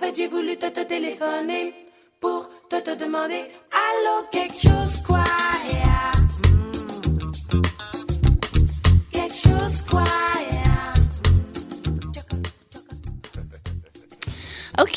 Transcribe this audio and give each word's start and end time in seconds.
fait, 0.00 0.14
j'ai 0.16 0.26
voulu 0.28 0.56
te, 0.56 0.66
te 0.66 0.80
téléphoner 0.80 1.74
pour 2.20 2.48
te, 2.70 2.76
te 2.80 2.94
demander 2.96 3.44
Allô, 3.70 4.26
quelque 4.32 4.54
chose 4.54 5.02
quoi. 5.06 5.24
Mm. 6.38 7.62
Quelque 9.12 9.36
chose 9.36 9.82
quoi 9.82 10.09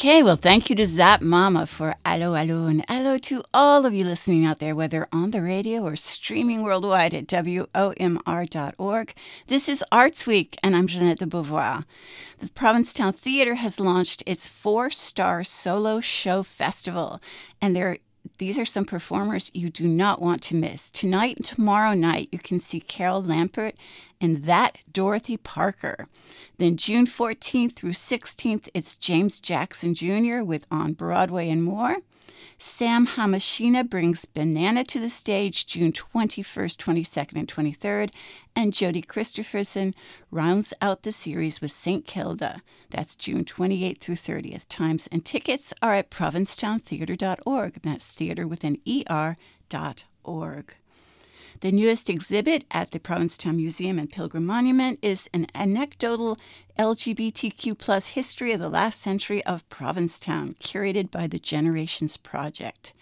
Okay, 0.04 0.22
well, 0.22 0.36
thank 0.36 0.70
you 0.70 0.76
to 0.76 0.86
Zap 0.86 1.22
Mama 1.22 1.66
for 1.66 1.96
Allo 2.04 2.36
Allo, 2.36 2.66
and 2.66 2.84
hello 2.90 3.18
to 3.20 3.42
all 3.54 3.86
of 3.86 3.94
you 3.94 4.04
listening 4.04 4.46
out 4.46 4.60
there, 4.60 4.76
whether 4.76 5.08
on 5.14 5.32
the 5.32 5.42
radio 5.42 5.82
or 5.82 5.96
streaming 5.96 6.62
worldwide 6.62 7.14
at 7.14 7.26
WOMR.org. 7.26 9.14
This 9.48 9.70
is 9.70 9.82
Arts 9.94 10.28
Week, 10.28 10.58
and 10.62 10.76
I'm 10.76 10.88
Jeanette 10.88 11.20
de 11.20 11.26
Beauvoir. 11.26 11.86
The 12.40 12.50
Provincetown 12.50 13.14
Theater 13.14 13.56
has 13.56 13.80
launched 13.80 14.24
its 14.26 14.50
four 14.50 14.90
star 14.90 15.42
solo 15.46 16.02
show 16.02 16.44
festival, 16.44 17.22
and 17.62 17.74
there 17.74 18.00
these 18.38 18.58
are 18.58 18.66
some 18.66 18.86
performers 18.86 19.52
you 19.54 19.70
do 19.70 19.88
not 19.88 20.22
want 20.22 20.42
to 20.44 20.56
miss. 20.56 20.90
Tonight 20.90 21.38
and 21.38 21.46
tomorrow 21.46 21.94
night, 21.94 22.30
you 22.32 22.40
can 22.40 22.60
see 22.60 22.80
Carol 22.80 23.22
Lampert 23.22 23.74
and 24.20 24.44
That 24.44 24.78
Dorothy 24.92 25.38
Parker. 25.38 26.08
Then 26.58 26.78
June 26.78 27.06
14th 27.06 27.76
through 27.76 27.92
16th, 27.92 28.70
it's 28.74 28.98
James 28.98 29.40
Jackson 29.40 29.94
Jr. 29.94 30.44
with 30.44 30.66
On 30.72 30.94
Broadway 30.94 31.50
and 31.50 31.64
More. 31.64 31.98
Sam 32.58 33.08
Hamashina 33.08 33.90
brings 33.90 34.26
Banana 34.26 34.84
to 34.86 35.00
the 35.00 35.10
stage 35.10 35.66
June 35.66 35.92
21st, 35.92 36.78
22nd, 36.78 37.36
and 37.38 37.48
23rd, 37.48 38.12
and 38.56 38.74
Jodie 38.74 39.08
Christopherson 39.08 39.94
rounds 40.32 40.74
out 40.82 41.04
the 41.04 41.12
series 41.12 41.62
with 41.62 41.72
St. 41.72 42.06
Kilda. 42.06 42.62
That's 42.90 43.16
June 43.16 43.46
28th 43.46 44.00
through 44.00 44.16
30th. 44.16 44.68
Times 44.70 45.08
and 45.12 45.26
tickets 45.26 45.74
are 45.82 45.94
at 45.94 46.10
provincetowntheater.org. 46.10 47.82
That's 47.82 48.10
theater 48.10 48.48
with 48.48 48.64
an 48.64 48.78
ER 48.88 49.38
dot 49.70 50.04
org. 50.24 50.76
The 51.60 51.72
newest 51.72 52.10
exhibit 52.10 52.66
at 52.72 52.92
the 52.92 53.00
Provincetown 53.00 53.58
Museum 53.58 54.00
and 54.00 54.10
Pilgrim 54.10 54.46
Monument 54.46 55.00
is 55.02 55.30
an 55.34 55.48
anecdotal 55.56 56.38
LGBTQ 56.78 57.78
plus 57.78 58.10
history 58.10 58.52
of 58.52 58.60
the 58.60 58.70
last 58.70 59.00
century 59.00 59.44
of 59.46 59.68
Provincetown, 59.70 60.56
curated 60.60 61.12
by 61.12 61.28
the 61.28 61.40
Generations 61.40 62.18
Project. 62.18 62.94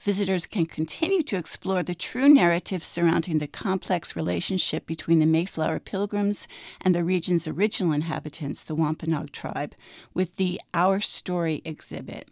Visitors 0.00 0.46
can 0.46 0.66
continue 0.66 1.22
to 1.22 1.36
explore 1.36 1.82
the 1.82 1.94
true 1.94 2.28
narrative 2.28 2.82
surrounding 2.82 3.38
the 3.38 3.46
complex 3.46 4.16
relationship 4.16 4.86
between 4.86 5.20
the 5.20 5.26
Mayflower 5.26 5.78
Pilgrims 5.78 6.48
and 6.80 6.94
the 6.94 7.04
region's 7.04 7.46
original 7.46 7.92
inhabitants, 7.92 8.64
the 8.64 8.74
Wampanoag 8.74 9.30
tribe, 9.30 9.74
with 10.12 10.36
the 10.36 10.60
Our 10.74 11.00
Story 11.00 11.62
exhibit. 11.64 12.28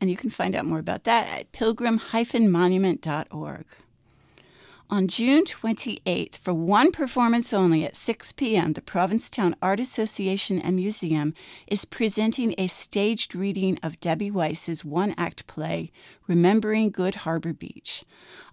And 0.00 0.08
you 0.08 0.16
can 0.16 0.30
find 0.30 0.54
out 0.54 0.66
more 0.66 0.78
about 0.78 1.04
that 1.04 1.26
at 1.28 1.52
pilgrim-monument.org 1.52 3.66
on 4.88 5.08
June 5.08 5.44
28th 5.44 6.36
for 6.36 6.54
one 6.54 6.92
performance 6.92 7.52
only 7.52 7.84
at 7.84 7.96
6 7.96 8.32
p.m. 8.32 8.72
The 8.74 8.82
Provincetown 8.82 9.56
Art 9.60 9.80
Association 9.80 10.60
and 10.60 10.76
Museum 10.76 11.34
is 11.66 11.84
presenting 11.84 12.54
a 12.56 12.66
staged 12.68 13.34
reading 13.34 13.78
of 13.82 14.00
Debbie 14.00 14.30
Weiss's 14.30 14.84
one 14.84 15.14
act 15.18 15.46
play, 15.46 15.90
Remembering 16.26 16.90
Good 16.90 17.16
Harbor 17.16 17.52
Beach. 17.52 18.04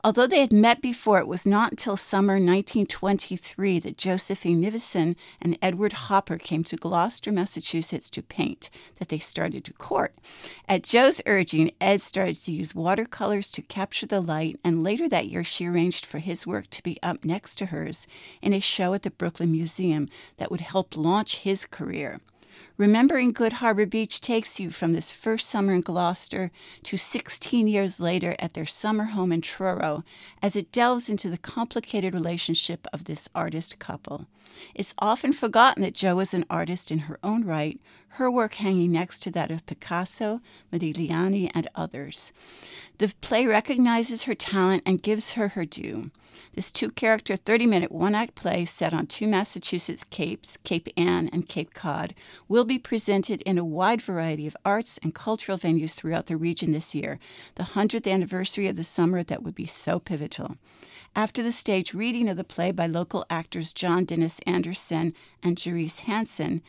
Although 0.04 0.28
they 0.28 0.42
had 0.42 0.54
met 0.54 0.82
before, 0.82 1.20
it 1.20 1.28
was 1.28 1.48
not 1.48 1.72
until 1.72 1.98
summer 1.98 2.34
1923 2.34 3.80
that 3.80 3.98
Josephine 3.98 4.62
Nivison 4.62 5.16
and 5.42 5.58
Edward 5.62 5.94
Hopper 5.94 6.38
came 6.38 6.64
to 6.66 6.76
Gloucester, 6.76 7.32
Massachusetts 7.32 8.10
to 8.12 8.22
paint, 8.22 8.70
that 9.00 9.10
they 9.10 9.18
started 9.18 9.64
to 9.66 9.74
court. 9.74 10.14
At 10.70 10.84
Joe's 10.84 11.22
urging, 11.26 11.72
Ed 11.82 12.02
started 12.02 12.36
to 12.44 12.52
use 12.52 12.76
watercolors 12.76 13.50
to 13.52 13.62
capture 13.62 14.06
the 14.06 14.22
light, 14.22 14.60
and 14.64 14.84
later 14.84 15.10
that 15.10 15.28
year 15.28 15.44
she 15.44 15.66
arranged 15.66 16.06
for 16.06 16.20
his 16.20 16.46
work 16.46 16.70
to 16.72 16.84
be 16.84 17.00
up 17.02 17.26
next 17.26 17.56
to 17.56 17.68
hers 17.68 18.06
in 18.42 18.54
a 18.54 18.60
show 18.60 18.94
at 18.94 19.02
the 19.02 19.12
Brooklyn 19.12 19.52
Museum 19.52 20.10
that 20.38 20.52
would 20.52 20.62
help 20.62 20.96
launch 20.96 21.40
his 21.40 21.66
career. 21.66 22.20
Remembering 22.76 23.34
Good 23.34 23.54
Harbor 23.54 23.86
Beach 23.86 24.20
takes 24.20 24.60
you 24.60 24.72
from 24.72 24.94
this 24.94 25.12
first 25.12 25.48
summer 25.48 25.74
in 25.76 25.82
Gloucester 25.82 26.50
to 26.82 26.98
16 26.98 27.68
years 27.68 28.00
later 28.00 28.36
at 28.40 28.56
their 28.56 28.66
summer 28.66 29.04
home 29.04 29.32
in 29.32 29.42
Truro 29.42 30.04
as 30.42 30.56
it 30.56 30.72
delves 30.72 31.08
into 31.08 31.30
the 31.30 31.38
complicated 31.38 32.16
relationship 32.16 32.88
of 32.92 33.04
this 33.04 33.30
artist 33.36 33.78
couple. 33.78 34.26
It's 34.74 34.96
often 34.98 35.34
forgotten 35.34 35.84
that 35.84 35.94
Jo 35.94 36.20
is 36.20 36.34
an 36.34 36.46
artist 36.50 36.90
in 36.90 37.00
her 37.00 37.20
own 37.24 37.44
right, 37.44 37.80
her 38.10 38.30
work 38.30 38.56
hanging 38.56 38.92
next 38.92 39.20
to 39.24 39.32
that 39.32 39.52
of 39.52 39.66
Picasso, 39.68 40.42
Modigliani, 40.72 41.52
and 41.54 41.68
others. 41.76 42.34
The 42.98 43.14
play 43.22 43.46
recognizes 43.46 44.24
her 44.24 44.36
talent 44.36 44.82
and 44.86 45.02
gives 45.02 45.34
her 45.34 45.50
her 45.50 45.66
due. 45.66 46.10
This 46.56 46.72
two 46.72 46.92
character, 46.92 47.36
30 47.36 47.66
minute 47.66 47.92
one 47.92 48.14
act 48.14 48.36
play 48.36 48.66
set 48.66 48.94
on 48.94 49.08
two 49.08 49.28
Massachusetts 49.28 50.04
capes, 50.04 50.58
Cape 50.58 50.88
Ann 50.96 51.28
and 51.34 51.50
Cape 51.50 51.74
Cod, 51.74 52.14
will 52.48 52.63
be 52.66 52.80
presented 52.80 53.42
in 53.42 53.58
a 53.58 53.66
wide 53.66 54.02
variety 54.02 54.48
of 54.48 54.58
arts 54.64 55.00
and 55.02 55.14
cultural 55.14 55.58
venues 55.58 55.96
throughout 55.96 56.28
the 56.28 56.38
region 56.38 56.72
this 56.72 56.94
year, 56.94 57.20
the 57.56 57.64
100th 57.64 58.12
anniversary 58.12 58.68
of 58.68 58.76
the 58.76 58.84
summer 58.84 59.24
that 59.24 59.44
would 59.44 59.56
be 59.56 59.66
so 59.66 60.00
pivotal. 60.00 60.58
After 61.16 61.44
the 61.44 61.52
stage 61.52 61.94
reading 61.94 62.28
of 62.30 62.38
the 62.38 62.44
play 62.44 62.72
by 62.72 62.88
local 62.88 63.26
actors 63.30 63.74
John 63.74 64.06
Dennis 64.06 64.40
Anderson 64.48 65.14
and 65.44 65.58
Jerice 65.58 66.02
Hansen, 66.02 66.62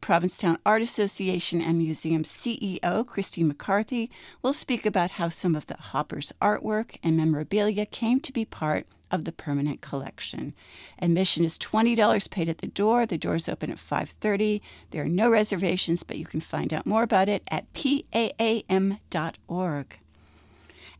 Provincetown 0.00 0.58
Art 0.66 0.82
Association 0.82 1.62
and 1.62 1.78
Museum 1.78 2.22
CEO 2.22 3.06
Christine 3.06 3.48
McCarthy 3.48 4.10
will 4.42 4.52
speak 4.52 4.84
about 4.84 5.12
how 5.12 5.28
some 5.28 5.54
of 5.54 5.66
the 5.66 5.76
Hopper's 5.76 6.32
artwork 6.40 6.96
and 7.02 7.16
memorabilia 7.16 7.86
came 7.86 8.20
to 8.20 8.32
be 8.32 8.44
part 8.44 8.86
of 9.10 9.24
the 9.24 9.32
permanent 9.32 9.80
collection. 9.80 10.54
Admission 11.00 11.44
is 11.44 11.58
$20 11.58 12.30
paid 12.30 12.48
at 12.48 12.58
the 12.58 12.66
door. 12.66 13.06
The 13.06 13.18
doors 13.18 13.48
open 13.48 13.70
at 13.70 13.78
5:30. 13.78 14.60
There 14.90 15.02
are 15.02 15.08
no 15.08 15.30
reservations, 15.30 16.02
but 16.02 16.18
you 16.18 16.26
can 16.26 16.40
find 16.40 16.72
out 16.72 16.86
more 16.86 17.02
about 17.02 17.28
it 17.28 17.42
at 17.48 17.72
paam.org. 17.72 18.98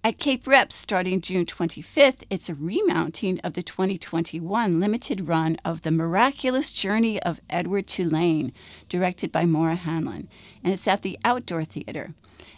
At 0.04 0.18
Cape 0.18 0.46
Rep, 0.46 0.72
starting 0.72 1.20
June 1.20 1.46
25th, 1.46 2.22
it's 2.30 2.48
a 2.48 2.54
remounting 2.54 3.40
of 3.40 3.54
the 3.54 3.62
2021 3.62 4.78
limited 4.78 5.26
run 5.26 5.56
of 5.64 5.82
The 5.82 5.90
Miraculous 5.90 6.72
Journey 6.72 7.20
of 7.22 7.40
Edward 7.50 7.88
Tulane, 7.88 8.52
directed 8.88 9.32
by 9.32 9.46
Maura 9.46 9.74
Hanlon, 9.74 10.28
and 10.62 10.72
it's 10.72 10.86
at 10.86 11.02
the 11.02 11.18
Outdoor 11.24 11.64
Theater. 11.64 12.14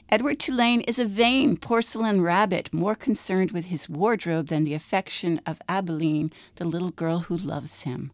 Edward 0.09 0.39
Tulane 0.39 0.81
is 0.83 0.99
a 0.99 1.05
vain 1.05 1.57
porcelain 1.57 2.23
rabbit, 2.23 2.73
more 2.73 2.95
concerned 2.95 3.53
with 3.53 3.67
his 3.67 3.89
wardrobe 3.89 4.49
than 4.49 4.65
the 4.65 4.75
affection 4.75 5.41
of 5.45 5.61
Abilene, 5.69 6.33
the 6.57 6.65
little 6.65 6.91
girl 6.91 7.19
who 7.21 7.37
loves 7.37 7.83
him. 7.83 8.11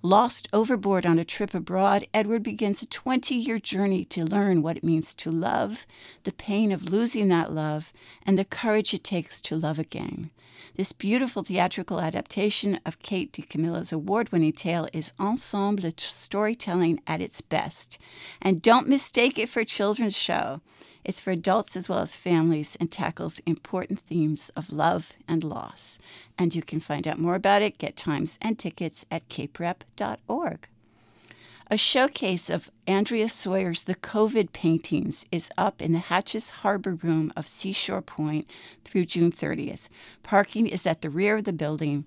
Lost 0.00 0.48
overboard 0.52 1.04
on 1.04 1.18
a 1.18 1.24
trip 1.24 1.52
abroad, 1.52 2.06
Edward 2.14 2.42
begins 2.42 2.82
a 2.82 2.86
20 2.86 3.34
year 3.34 3.58
journey 3.58 4.04
to 4.06 4.24
learn 4.24 4.62
what 4.62 4.78
it 4.78 4.84
means 4.84 5.14
to 5.16 5.30
love, 5.30 5.86
the 6.24 6.32
pain 6.32 6.72
of 6.72 6.90
losing 6.90 7.28
that 7.28 7.52
love, 7.52 7.92
and 8.24 8.38
the 8.38 8.44
courage 8.44 8.94
it 8.94 9.04
takes 9.04 9.40
to 9.42 9.56
love 9.56 9.78
again. 9.78 10.30
This 10.76 10.92
beautiful 10.92 11.42
theatrical 11.42 12.00
adaptation 12.00 12.80
of 12.86 12.98
Kate 13.00 13.32
DiCamillo's 13.32 13.92
award 13.92 14.32
winning 14.32 14.52
tale 14.52 14.88
is 14.92 15.12
ensemble 15.20 15.90
storytelling 15.96 17.00
at 17.06 17.20
its 17.20 17.40
best. 17.40 17.98
And 18.40 18.62
don't 18.62 18.88
mistake 18.88 19.38
it 19.38 19.48
for 19.48 19.60
a 19.60 19.64
children's 19.64 20.16
show. 20.16 20.60
It's 21.04 21.20
for 21.20 21.30
adults 21.30 21.76
as 21.76 21.88
well 21.88 21.98
as 21.98 22.16
families 22.16 22.76
and 22.80 22.90
tackles 22.90 23.40
important 23.46 24.00
themes 24.00 24.50
of 24.56 24.72
love 24.72 25.12
and 25.28 25.44
loss. 25.44 25.98
And 26.38 26.54
you 26.54 26.62
can 26.62 26.80
find 26.80 27.06
out 27.06 27.18
more 27.18 27.34
about 27.34 27.62
it, 27.62 27.78
get 27.78 27.96
times 27.96 28.38
and 28.40 28.58
tickets 28.58 29.04
at 29.10 29.28
caperep.org. 29.28 30.68
A 31.70 31.78
showcase 31.78 32.50
of 32.50 32.70
Andrea 32.86 33.28
Sawyer's 33.28 33.84
The 33.84 33.94
COVID 33.94 34.52
paintings 34.52 35.24
is 35.32 35.50
up 35.56 35.80
in 35.80 35.92
the 35.92 35.98
Hatches 35.98 36.50
Harbor 36.50 36.94
Room 36.94 37.32
of 37.36 37.46
Seashore 37.46 38.02
Point 38.02 38.48
through 38.84 39.04
June 39.04 39.32
30th. 39.32 39.88
Parking 40.22 40.66
is 40.66 40.86
at 40.86 41.00
the 41.00 41.08
rear 41.08 41.36
of 41.36 41.44
the 41.44 41.54
building. 41.54 42.04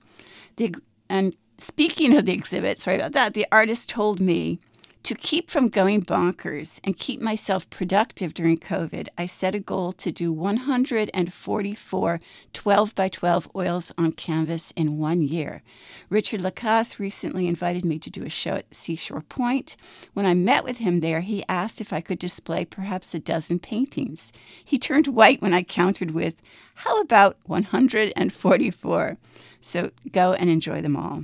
The, 0.57 0.75
and 1.10 1.36
speaking 1.57 2.16
of 2.16 2.25
the 2.25 2.33
exhibit, 2.33 2.77
sorry 2.77 2.98
about 2.98 3.13
that, 3.13 3.33
the 3.33 3.48
artist 3.51 3.89
told 3.89 4.19
me 4.19 4.60
to 5.03 5.15
keep 5.15 5.49
from 5.49 5.69
going 5.69 6.01
bonkers 6.01 6.81
and 6.83 6.97
keep 6.97 7.21
myself 7.21 7.69
productive 7.69 8.33
during 8.33 8.57
COVID, 8.57 9.07
I 9.17 9.25
set 9.25 9.55
a 9.55 9.59
goal 9.59 9.94
to 9.94 10.11
do 10.11 10.33
144 10.33 12.19
12 12.53 12.95
by 12.95 13.07
12 13.07 13.49
oils 13.55 13.91
on 13.97 14.11
canvas 14.11 14.73
in 14.75 14.97
one 14.97 15.21
year. 15.21 15.61
Richard 16.09 16.41
Lacasse 16.41 16.99
recently 16.99 17.47
invited 17.47 17.85
me 17.85 17.99
to 17.99 18.09
do 18.09 18.23
a 18.23 18.29
show 18.29 18.55
at 18.55 18.75
Seashore 18.75 19.21
Point. 19.21 19.77
When 20.13 20.25
I 20.25 20.33
met 20.33 20.63
with 20.63 20.79
him 20.79 20.99
there, 20.99 21.21
he 21.21 21.45
asked 21.47 21.79
if 21.79 21.94
I 21.94 22.01
could 22.01 22.19
display 22.19 22.65
perhaps 22.65 23.13
a 23.13 23.19
dozen 23.19 23.59
paintings. 23.59 24.33
He 24.63 24.77
turned 24.77 25.07
white 25.07 25.41
when 25.41 25.53
I 25.53 25.63
countered 25.63 26.11
with, 26.11 26.41
How 26.75 26.99
about 26.99 27.38
144? 27.45 29.17
So 29.61 29.91
go 30.11 30.33
and 30.33 30.49
enjoy 30.49 30.81
them 30.81 30.95
all. 30.95 31.23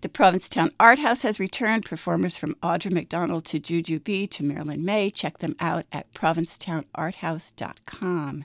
The 0.00 0.08
Provincetown 0.08 0.70
Art 0.78 0.98
House 0.98 1.22
has 1.22 1.40
returned. 1.40 1.84
Performers 1.84 2.38
from 2.38 2.54
Audra 2.62 2.92
McDonald 2.92 3.44
to 3.46 3.58
Jujubee 3.60 4.28
to 4.30 4.42
Marilyn 4.42 4.84
Maye. 4.84 5.10
Check 5.10 5.38
them 5.38 5.56
out 5.60 5.84
at 5.92 6.12
provincetownarthouse.com. 6.14 8.44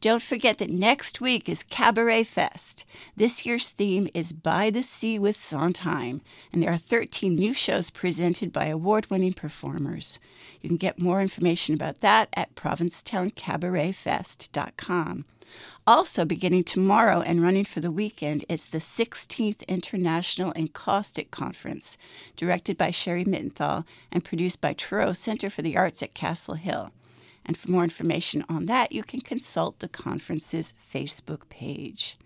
Don't 0.00 0.22
forget 0.22 0.58
that 0.58 0.70
next 0.70 1.20
week 1.20 1.48
is 1.48 1.62
Cabaret 1.62 2.24
Fest. 2.24 2.84
This 3.16 3.46
year's 3.46 3.70
theme 3.70 4.08
is 4.14 4.32
By 4.32 4.70
the 4.70 4.82
Sea 4.82 5.16
with 5.18 5.36
Sondheim, 5.36 6.20
and 6.52 6.62
there 6.62 6.70
are 6.70 6.76
13 6.76 7.34
new 7.34 7.54
shows 7.54 7.90
presented 7.90 8.52
by 8.52 8.66
award 8.66 9.10
winning 9.10 9.32
performers. 9.32 10.20
You 10.60 10.68
can 10.68 10.76
get 10.76 11.00
more 11.00 11.22
information 11.22 11.74
about 11.74 12.00
that 12.00 12.28
at 12.34 12.54
provincetowncabaretfest.com. 12.54 15.24
Also, 15.86 16.24
beginning 16.24 16.64
tomorrow 16.64 17.20
and 17.20 17.42
running 17.42 17.64
for 17.64 17.80
the 17.80 17.90
weekend, 17.90 18.44
is 18.48 18.66
the 18.66 18.78
16th 18.78 19.66
International 19.68 20.52
Encaustic 20.54 21.30
Conference, 21.30 21.96
directed 22.36 22.76
by 22.76 22.90
Cherie 22.90 23.24
Mittenthal 23.24 23.84
and 24.10 24.24
produced 24.24 24.60
by 24.60 24.72
Truro 24.72 25.12
Center 25.12 25.48
for 25.48 25.62
the 25.62 25.76
Arts 25.76 26.02
at 26.02 26.14
Castle 26.14 26.54
Hill. 26.54 26.90
And 27.44 27.56
for 27.56 27.70
more 27.70 27.84
information 27.84 28.44
on 28.48 28.66
that, 28.66 28.92
you 28.92 29.02
can 29.04 29.20
consult 29.20 29.78
the 29.78 29.88
conference's 29.88 30.74
Facebook 30.92 31.48
page. 31.48 32.18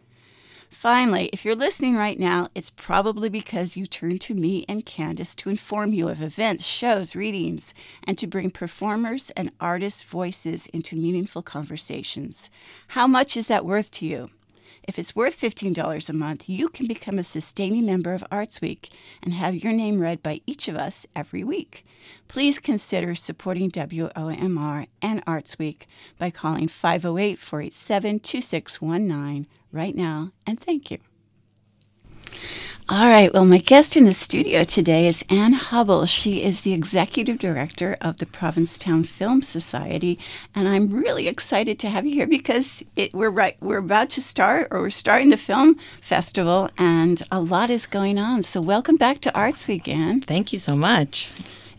Finally, 0.70 1.28
if 1.32 1.44
you're 1.44 1.54
listening 1.56 1.96
right 1.96 2.18
now, 2.18 2.46
it's 2.54 2.70
probably 2.70 3.28
because 3.28 3.76
you 3.76 3.84
turned 3.86 4.20
to 4.20 4.34
me 4.34 4.64
and 4.68 4.86
Candace 4.86 5.34
to 5.34 5.50
inform 5.50 5.92
you 5.92 6.08
of 6.08 6.22
events, 6.22 6.64
shows, 6.64 7.16
readings, 7.16 7.74
and 8.04 8.16
to 8.16 8.26
bring 8.26 8.50
performers 8.50 9.30
and 9.30 9.50
artists' 9.60 10.04
voices 10.04 10.68
into 10.68 10.96
meaningful 10.96 11.42
conversations. 11.42 12.50
How 12.88 13.06
much 13.08 13.36
is 13.36 13.48
that 13.48 13.66
worth 13.66 13.90
to 13.92 14.06
you? 14.06 14.30
If 14.90 14.98
it's 14.98 15.14
worth 15.14 15.40
$15 15.40 16.08
a 16.08 16.12
month, 16.12 16.48
you 16.48 16.68
can 16.68 16.88
become 16.88 17.16
a 17.16 17.22
sustaining 17.22 17.86
member 17.86 18.12
of 18.12 18.24
Arts 18.28 18.60
Week 18.60 18.90
and 19.22 19.32
have 19.32 19.54
your 19.54 19.72
name 19.72 20.00
read 20.00 20.20
by 20.20 20.40
each 20.46 20.66
of 20.66 20.74
us 20.74 21.06
every 21.14 21.44
week. 21.44 21.86
Please 22.26 22.58
consider 22.58 23.14
supporting 23.14 23.70
WOMR 23.70 24.88
and 25.00 25.22
Arts 25.28 25.60
Week 25.60 25.86
by 26.18 26.30
calling 26.30 26.66
508 26.66 27.38
487 27.38 28.18
2619 28.18 29.46
right 29.70 29.94
now, 29.94 30.32
and 30.44 30.58
thank 30.58 30.90
you. 30.90 30.98
All 32.88 33.06
right, 33.06 33.32
well, 33.32 33.44
my 33.44 33.58
guest 33.58 33.96
in 33.96 34.04
the 34.04 34.12
studio 34.12 34.64
today 34.64 35.06
is 35.06 35.24
Anne 35.28 35.54
Hubbell. 35.54 36.08
She 36.08 36.42
is 36.42 36.62
the 36.62 36.72
executive 36.72 37.38
director 37.38 37.96
of 38.00 38.16
the 38.16 38.26
Provincetown 38.26 39.04
Film 39.04 39.42
Society, 39.42 40.18
and 40.56 40.68
I'm 40.68 40.90
really 40.90 41.28
excited 41.28 41.78
to 41.80 41.88
have 41.88 42.04
you 42.04 42.14
here 42.14 42.26
because 42.26 42.84
it, 42.96 43.14
we're 43.14 43.30
right 43.30 43.56
we're 43.60 43.78
about 43.78 44.10
to 44.10 44.20
start 44.20 44.68
or 44.72 44.80
we're 44.80 44.90
starting 44.90 45.30
the 45.30 45.36
film 45.36 45.76
festival, 46.00 46.68
and 46.78 47.22
a 47.30 47.40
lot 47.40 47.70
is 47.70 47.86
going 47.86 48.18
on. 48.18 48.42
So, 48.42 48.60
welcome 48.60 48.96
back 48.96 49.20
to 49.20 49.34
Arts 49.34 49.68
Week, 49.68 49.86
Anne. 49.86 50.20
Thank 50.20 50.52
you 50.52 50.58
so 50.58 50.74
much. 50.74 51.30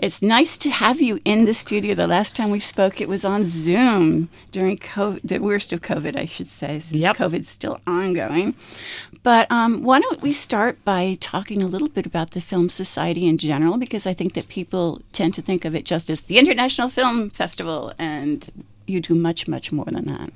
It's 0.02 0.24
nice 0.24 0.58
to 0.58 0.72
have 0.72 1.00
you 1.00 1.20
in 1.26 1.46
the 1.46 1.54
studio. 1.54 1.94
The 1.94 2.08
last 2.08 2.36
time 2.36 2.50
we 2.50 2.60
spoke, 2.60 3.00
it 3.00 3.08
was 3.08 3.24
on 3.24 3.44
Zoom 3.44 4.30
during 4.52 4.78
COVID, 4.78 5.20
the 5.24 5.38
worst 5.38 5.72
of 5.72 5.82
COVID, 5.82 6.18
I 6.18 6.26
should 6.26 6.48
say, 6.48 6.80
since 6.80 7.04
Yep. 7.04 7.18
COVID's 7.18 7.50
still 7.50 7.80
ongoing. 7.86 8.56
But 9.22 9.46
um, 9.52 9.84
why 9.84 10.00
don't 10.00 10.20
we 10.24 10.32
start 10.32 10.84
by 10.84 11.18
talking 11.20 11.62
a 11.62 11.68
little 11.68 11.88
bit 11.88 12.08
about 12.08 12.32
the 12.32 12.42
Film 12.42 12.68
Society 12.68 13.28
in 13.28 13.38
general? 13.38 13.78
Because 13.78 14.08
I 14.08 14.14
think 14.16 14.34
that 14.34 14.48
people 14.48 15.04
tend 15.14 15.36
to 15.36 15.42
think 15.44 15.66
of 15.66 15.76
it 15.76 15.86
just 15.86 16.10
as 16.10 16.24
the 16.24 16.40
International 16.40 16.90
Film 16.90 17.30
Festival, 17.30 17.94
and 18.00 18.50
you 18.88 19.02
do 19.02 19.14
much, 19.14 19.48
much 19.48 19.72
more 19.72 19.86
than 19.86 20.06
that. 20.06 20.32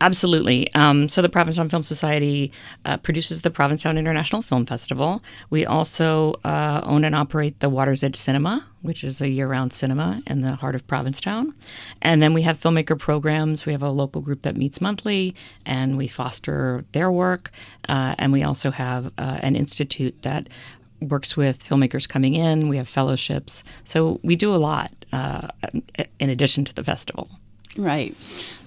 Absolutely. 0.00 0.72
Um, 0.74 1.08
so 1.08 1.22
the 1.22 1.28
Provincetown 1.28 1.68
Film 1.68 1.82
Society 1.82 2.52
uh, 2.84 2.98
produces 2.98 3.42
the 3.42 3.50
Provincetown 3.50 3.98
International 3.98 4.42
Film 4.42 4.64
Festival. 4.64 5.22
We 5.50 5.66
also 5.66 6.34
uh, 6.44 6.80
own 6.84 7.04
and 7.04 7.16
operate 7.16 7.58
the 7.60 7.68
Water's 7.68 8.04
Edge 8.04 8.14
Cinema, 8.14 8.64
which 8.82 9.02
is 9.02 9.20
a 9.20 9.28
year-round 9.28 9.72
cinema 9.72 10.22
in 10.26 10.40
the 10.40 10.54
heart 10.54 10.76
of 10.76 10.86
Provincetown. 10.86 11.52
And 12.00 12.22
then 12.22 12.32
we 12.32 12.42
have 12.42 12.60
filmmaker 12.60 12.96
programs. 12.96 13.66
We 13.66 13.72
have 13.72 13.82
a 13.82 13.90
local 13.90 14.22
group 14.22 14.42
that 14.42 14.56
meets 14.56 14.80
monthly, 14.80 15.34
and 15.66 15.96
we 15.96 16.06
foster 16.06 16.84
their 16.92 17.10
work. 17.10 17.50
Uh, 17.88 18.14
and 18.18 18.32
we 18.32 18.44
also 18.44 18.70
have 18.70 19.06
uh, 19.18 19.38
an 19.40 19.56
institute 19.56 20.22
that 20.22 20.48
works 21.00 21.36
with 21.36 21.62
filmmakers 21.62 22.08
coming 22.08 22.34
in. 22.34 22.68
We 22.68 22.76
have 22.76 22.88
fellowships. 22.88 23.64
So 23.84 24.20
we 24.22 24.36
do 24.36 24.54
a 24.54 24.58
lot 24.58 24.92
uh, 25.12 25.48
in 26.20 26.30
addition 26.30 26.64
to 26.66 26.74
the 26.74 26.84
festival. 26.84 27.28
Right. 27.76 28.14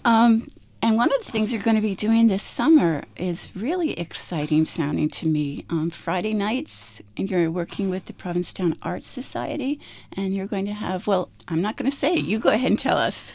Um, 0.05 0.47
and 0.83 0.97
one 0.97 1.13
of 1.13 1.25
the 1.25 1.31
things 1.31 1.53
you're 1.53 1.61
going 1.61 1.75
to 1.75 1.81
be 1.81 1.95
doing 1.95 2.27
this 2.27 2.43
summer 2.43 3.03
is 3.15 3.51
really 3.55 3.93
exciting 3.99 4.65
sounding 4.65 5.09
to 5.09 5.27
me. 5.27 5.63
Um, 5.69 5.91
Friday 5.91 6.33
nights, 6.33 7.01
and 7.15 7.29
you're 7.29 7.51
working 7.51 7.89
with 7.89 8.05
the 8.05 8.13
Provincetown 8.13 8.75
Arts 8.81 9.07
Society, 9.07 9.79
and 10.17 10.33
you're 10.33 10.47
going 10.47 10.65
to 10.65 10.73
have, 10.73 11.05
well, 11.05 11.29
I'm 11.47 11.61
not 11.61 11.77
going 11.77 11.89
to 11.89 11.95
say. 11.95 12.15
You 12.15 12.39
go 12.39 12.49
ahead 12.49 12.71
and 12.71 12.79
tell 12.79 12.97
us. 12.97 13.31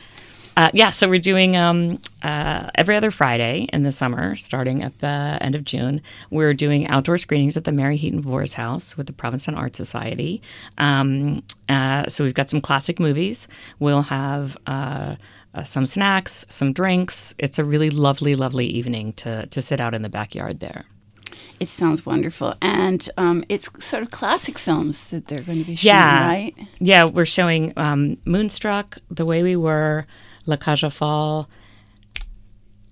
Uh, 0.56 0.70
yeah, 0.72 0.88
so 0.88 1.06
we're 1.06 1.19
doing 1.20 1.54
um, 1.54 2.00
uh, 2.22 2.70
every 2.75 2.96
other 2.96 3.10
Friday 3.10 3.69
in 3.72 3.82
the 3.82 3.93
summer, 3.93 4.34
starting 4.37 4.82
at 4.82 4.98
the 5.00 5.38
end 5.40 5.54
of 5.54 5.64
June. 5.64 6.00
We're 6.31 6.54
doing 6.54 6.88
outdoor 6.88 7.19
screenings 7.19 7.58
at 7.58 7.64
the 7.64 7.72
Mary 7.72 7.98
Heaton 7.98 8.22
Vorse 8.22 8.54
House 8.54 8.96
with 8.96 9.06
the 9.06 9.12
Provincetown 9.12 9.54
Art 9.54 9.76
Society. 9.76 10.40
Um, 10.78 11.43
uh, 11.69 12.06
so 12.08 12.25
we've 12.25 12.34
got 12.34 12.48
some 12.48 12.62
classic 12.62 12.98
movies. 12.98 13.48
We'll 13.78 14.02
have 14.02 14.56
uh, 15.56 15.62
some 15.64 15.87
snacks, 15.87 16.44
some 16.49 16.73
drinks. 16.73 17.35
It's 17.38 17.58
a 17.58 17.64
really 17.64 17.91
lovely, 17.91 18.37
lovely 18.37 18.67
evening 18.67 19.12
to 19.14 19.47
to 19.47 19.61
sit 19.62 19.81
out 19.81 19.94
in 19.94 20.03
the 20.03 20.08
backyard 20.08 20.61
there. 20.61 20.85
It 21.58 21.69
sounds 21.69 22.05
wonderful. 22.05 22.55
And 22.61 23.08
um, 23.17 23.43
it's 23.49 23.70
sort 23.85 24.03
of 24.03 24.11
classic 24.11 24.58
films 24.58 25.08
that 25.11 25.26
they're 25.29 25.41
going 25.43 25.58
to 25.61 25.64
be 25.64 25.75
showing, 25.76 25.94
Yeah. 25.97 26.26
right? 26.29 26.55
Yeah, 26.79 27.06
we're 27.06 27.25
showing 27.25 27.73
um, 27.79 28.19
Moonstruck, 28.26 28.99
The 29.11 29.25
Way 29.25 29.43
We 29.43 29.56
Were, 29.56 30.06
La 30.44 30.56
Cage 30.56 30.85
aux 30.85 30.91
Folles, 30.91 31.47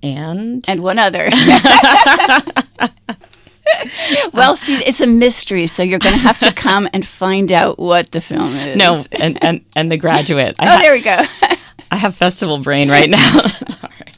and 0.03 0.65
And 0.69 0.83
one 0.83 0.99
other. 0.99 1.29
well, 4.33 4.57
see, 4.57 4.77
it's 4.77 5.01
a 5.01 5.07
mystery, 5.07 5.67
so 5.67 5.83
you're 5.83 5.99
going 5.99 6.15
to 6.15 6.21
have 6.23 6.39
to 6.41 6.53
come 6.53 6.89
and 6.93 7.07
find 7.07 7.51
out 7.53 7.79
what 7.79 8.11
the 8.13 8.21
film 8.21 8.55
is. 8.55 8.77
no, 8.77 9.03
and, 9.21 9.43
and, 9.45 9.65
and 9.77 9.91
The 9.93 9.97
Graduate. 9.97 10.57
Oh, 10.61 10.79
there 10.79 10.93
we 10.93 11.03
go. 11.03 11.21
I 11.95 11.97
have 11.97 12.15
festival 12.17 12.59
brain 12.59 12.91
right 12.91 13.09
now. 13.11 13.41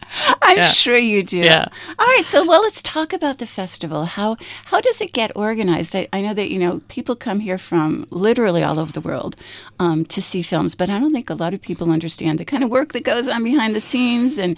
I'm 0.42 0.56
Yeah. 0.58 0.62
sure 0.70 0.96
you 0.96 1.22
do. 1.22 1.40
Yeah. 1.40 1.68
All 1.98 2.06
right. 2.14 2.24
So, 2.24 2.38
well, 2.46 2.62
let's 2.62 2.80
talk 2.80 3.12
about 3.12 3.36
the 3.38 3.46
festival. 3.46 4.04
How 4.06 4.36
how 4.64 4.80
does 4.80 5.00
it 5.00 5.12
get 5.12 5.30
organized? 5.36 5.94
I, 5.94 6.08
I 6.12 6.22
know 6.22 6.32
that 6.34 6.48
you 6.50 6.58
know 6.58 6.80
people 6.88 7.16
come 7.16 7.40
here 7.40 7.58
from 7.58 8.06
literally 8.10 8.62
all 8.62 8.78
over 8.78 8.92
the 8.92 9.02
world 9.02 9.36
um, 9.78 10.04
to 10.06 10.22
see 10.22 10.42
films, 10.42 10.74
but 10.74 10.88
I 10.88 10.98
don't 11.00 11.12
think 11.12 11.28
a 11.30 11.34
lot 11.34 11.52
of 11.54 11.60
people 11.60 11.92
understand 11.92 12.38
the 12.38 12.44
kind 12.46 12.64
of 12.64 12.70
work 12.70 12.92
that 12.94 13.04
goes 13.04 13.28
on 13.28 13.44
behind 13.44 13.74
the 13.74 13.80
scenes 13.82 14.38
and 14.38 14.56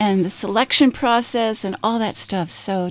and 0.00 0.24
the 0.24 0.30
selection 0.30 0.90
process 0.92 1.64
and 1.64 1.76
all 1.82 1.98
that 1.98 2.16
stuff. 2.16 2.48
So. 2.50 2.90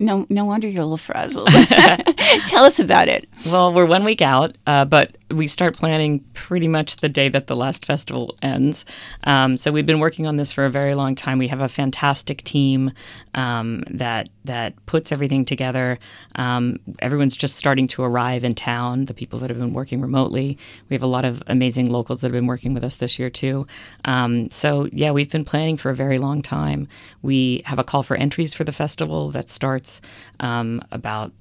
No, 0.00 0.26
no 0.28 0.44
wonder 0.44 0.68
you're 0.68 0.82
a 0.82 0.84
little 0.84 0.96
frazzled. 0.96 1.48
Tell 2.46 2.62
us 2.62 2.78
about 2.78 3.08
it. 3.08 3.28
well, 3.44 3.74
we're 3.74 3.84
one 3.84 4.04
week 4.04 4.22
out, 4.22 4.54
uh, 4.64 4.84
but 4.84 5.17
we 5.30 5.46
start 5.46 5.76
planning 5.76 6.20
pretty 6.32 6.68
much 6.68 6.96
the 6.96 7.08
day 7.08 7.28
that 7.28 7.46
the 7.46 7.56
last 7.56 7.84
festival 7.84 8.36
ends. 8.40 8.84
Um, 9.24 9.56
so 9.56 9.70
we've 9.70 9.86
been 9.86 10.00
working 10.00 10.26
on 10.26 10.36
this 10.36 10.52
for 10.52 10.64
a 10.64 10.70
very 10.70 10.94
long 10.94 11.14
time. 11.14 11.38
We 11.38 11.48
have 11.48 11.60
a 11.60 11.68
fantastic 11.68 12.42
team 12.44 12.92
um, 13.34 13.84
that 13.90 14.28
that 14.44 14.74
puts 14.86 15.12
everything 15.12 15.44
together. 15.44 15.98
Um, 16.36 16.78
everyone's 17.00 17.36
just 17.36 17.56
starting 17.56 17.86
to 17.88 18.02
arrive 18.02 18.44
in 18.44 18.54
town. 18.54 19.04
The 19.04 19.12
people 19.12 19.38
that 19.40 19.50
have 19.50 19.58
been 19.58 19.74
working 19.74 20.00
remotely. 20.00 20.56
We 20.88 20.94
have 20.94 21.02
a 21.02 21.06
lot 21.06 21.26
of 21.26 21.42
amazing 21.46 21.90
locals 21.90 22.22
that 22.22 22.28
have 22.28 22.32
been 22.32 22.46
working 22.46 22.72
with 22.72 22.82
us 22.82 22.96
this 22.96 23.18
year 23.18 23.28
too. 23.28 23.66
Um, 24.06 24.50
so 24.50 24.88
yeah, 24.92 25.10
we've 25.10 25.30
been 25.30 25.44
planning 25.44 25.76
for 25.76 25.90
a 25.90 25.94
very 25.94 26.18
long 26.18 26.40
time. 26.40 26.88
We 27.20 27.62
have 27.66 27.78
a 27.78 27.84
call 27.84 28.02
for 28.02 28.16
entries 28.16 28.54
for 28.54 28.64
the 28.64 28.72
festival 28.72 29.30
that 29.32 29.50
starts 29.50 30.00
um, 30.40 30.82
about 30.90 31.32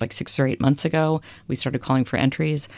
like 0.00 0.12
six 0.12 0.38
or 0.40 0.46
eight 0.48 0.60
months 0.60 0.84
ago. 0.84 1.20
We 1.46 1.54
started 1.54 1.80
calling 1.82 2.04
for 2.04 2.16
entries. 2.16 2.68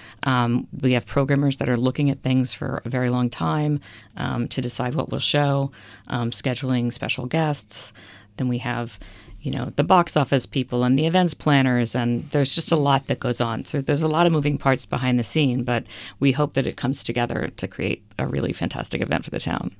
Um, 0.58 0.68
we 0.80 0.92
have 0.92 1.06
programmers 1.06 1.58
that 1.58 1.68
are 1.68 1.76
looking 1.76 2.10
at 2.10 2.22
things 2.22 2.52
for 2.52 2.82
a 2.84 2.88
very 2.88 3.10
long 3.10 3.30
time 3.30 3.80
um, 4.16 4.48
to 4.48 4.60
decide 4.60 4.94
what 4.94 5.10
we'll 5.10 5.20
show, 5.20 5.70
um, 6.08 6.30
scheduling 6.30 6.92
special 6.92 7.26
guests. 7.26 7.92
Then 8.36 8.48
we 8.48 8.58
have, 8.58 8.98
you 9.40 9.50
know, 9.50 9.72
the 9.76 9.84
box 9.84 10.16
office 10.16 10.46
people 10.46 10.84
and 10.84 10.98
the 10.98 11.06
events 11.06 11.34
planners, 11.34 11.94
and 11.94 12.28
there's 12.30 12.54
just 12.54 12.72
a 12.72 12.76
lot 12.76 13.06
that 13.06 13.20
goes 13.20 13.40
on. 13.40 13.64
So 13.64 13.80
there's 13.80 14.02
a 14.02 14.08
lot 14.08 14.26
of 14.26 14.32
moving 14.32 14.58
parts 14.58 14.86
behind 14.86 15.18
the 15.18 15.24
scene, 15.24 15.64
but 15.64 15.84
we 16.20 16.32
hope 16.32 16.54
that 16.54 16.66
it 16.66 16.76
comes 16.76 17.02
together 17.02 17.48
to 17.56 17.68
create 17.68 18.02
a 18.18 18.26
really 18.26 18.52
fantastic 18.52 19.00
event 19.00 19.24
for 19.24 19.30
the 19.30 19.40
town. 19.40 19.74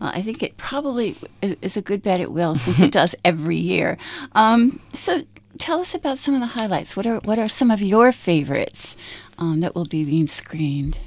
Well, 0.00 0.10
I 0.12 0.20
think 0.20 0.42
it 0.42 0.58
probably 0.58 1.16
is 1.40 1.76
a 1.76 1.82
good 1.82 2.02
bet 2.02 2.20
it 2.20 2.30
will, 2.30 2.54
since 2.54 2.80
it 2.80 2.92
does 3.00 3.14
every 3.24 3.56
year. 3.56 3.96
Um, 4.34 4.80
so, 4.92 5.24
tell 5.58 5.80
us 5.80 5.94
about 5.94 6.18
some 6.18 6.34
of 6.34 6.40
the 6.40 6.46
highlights. 6.46 6.96
What 6.96 7.06
are 7.06 7.18
what 7.20 7.38
are 7.38 7.48
some 7.48 7.70
of 7.70 7.80
your 7.80 8.12
favorites 8.12 8.94
um, 9.38 9.60
that 9.60 9.74
will 9.74 9.84
be 9.84 10.04
being 10.04 10.26
screened? 10.26 11.00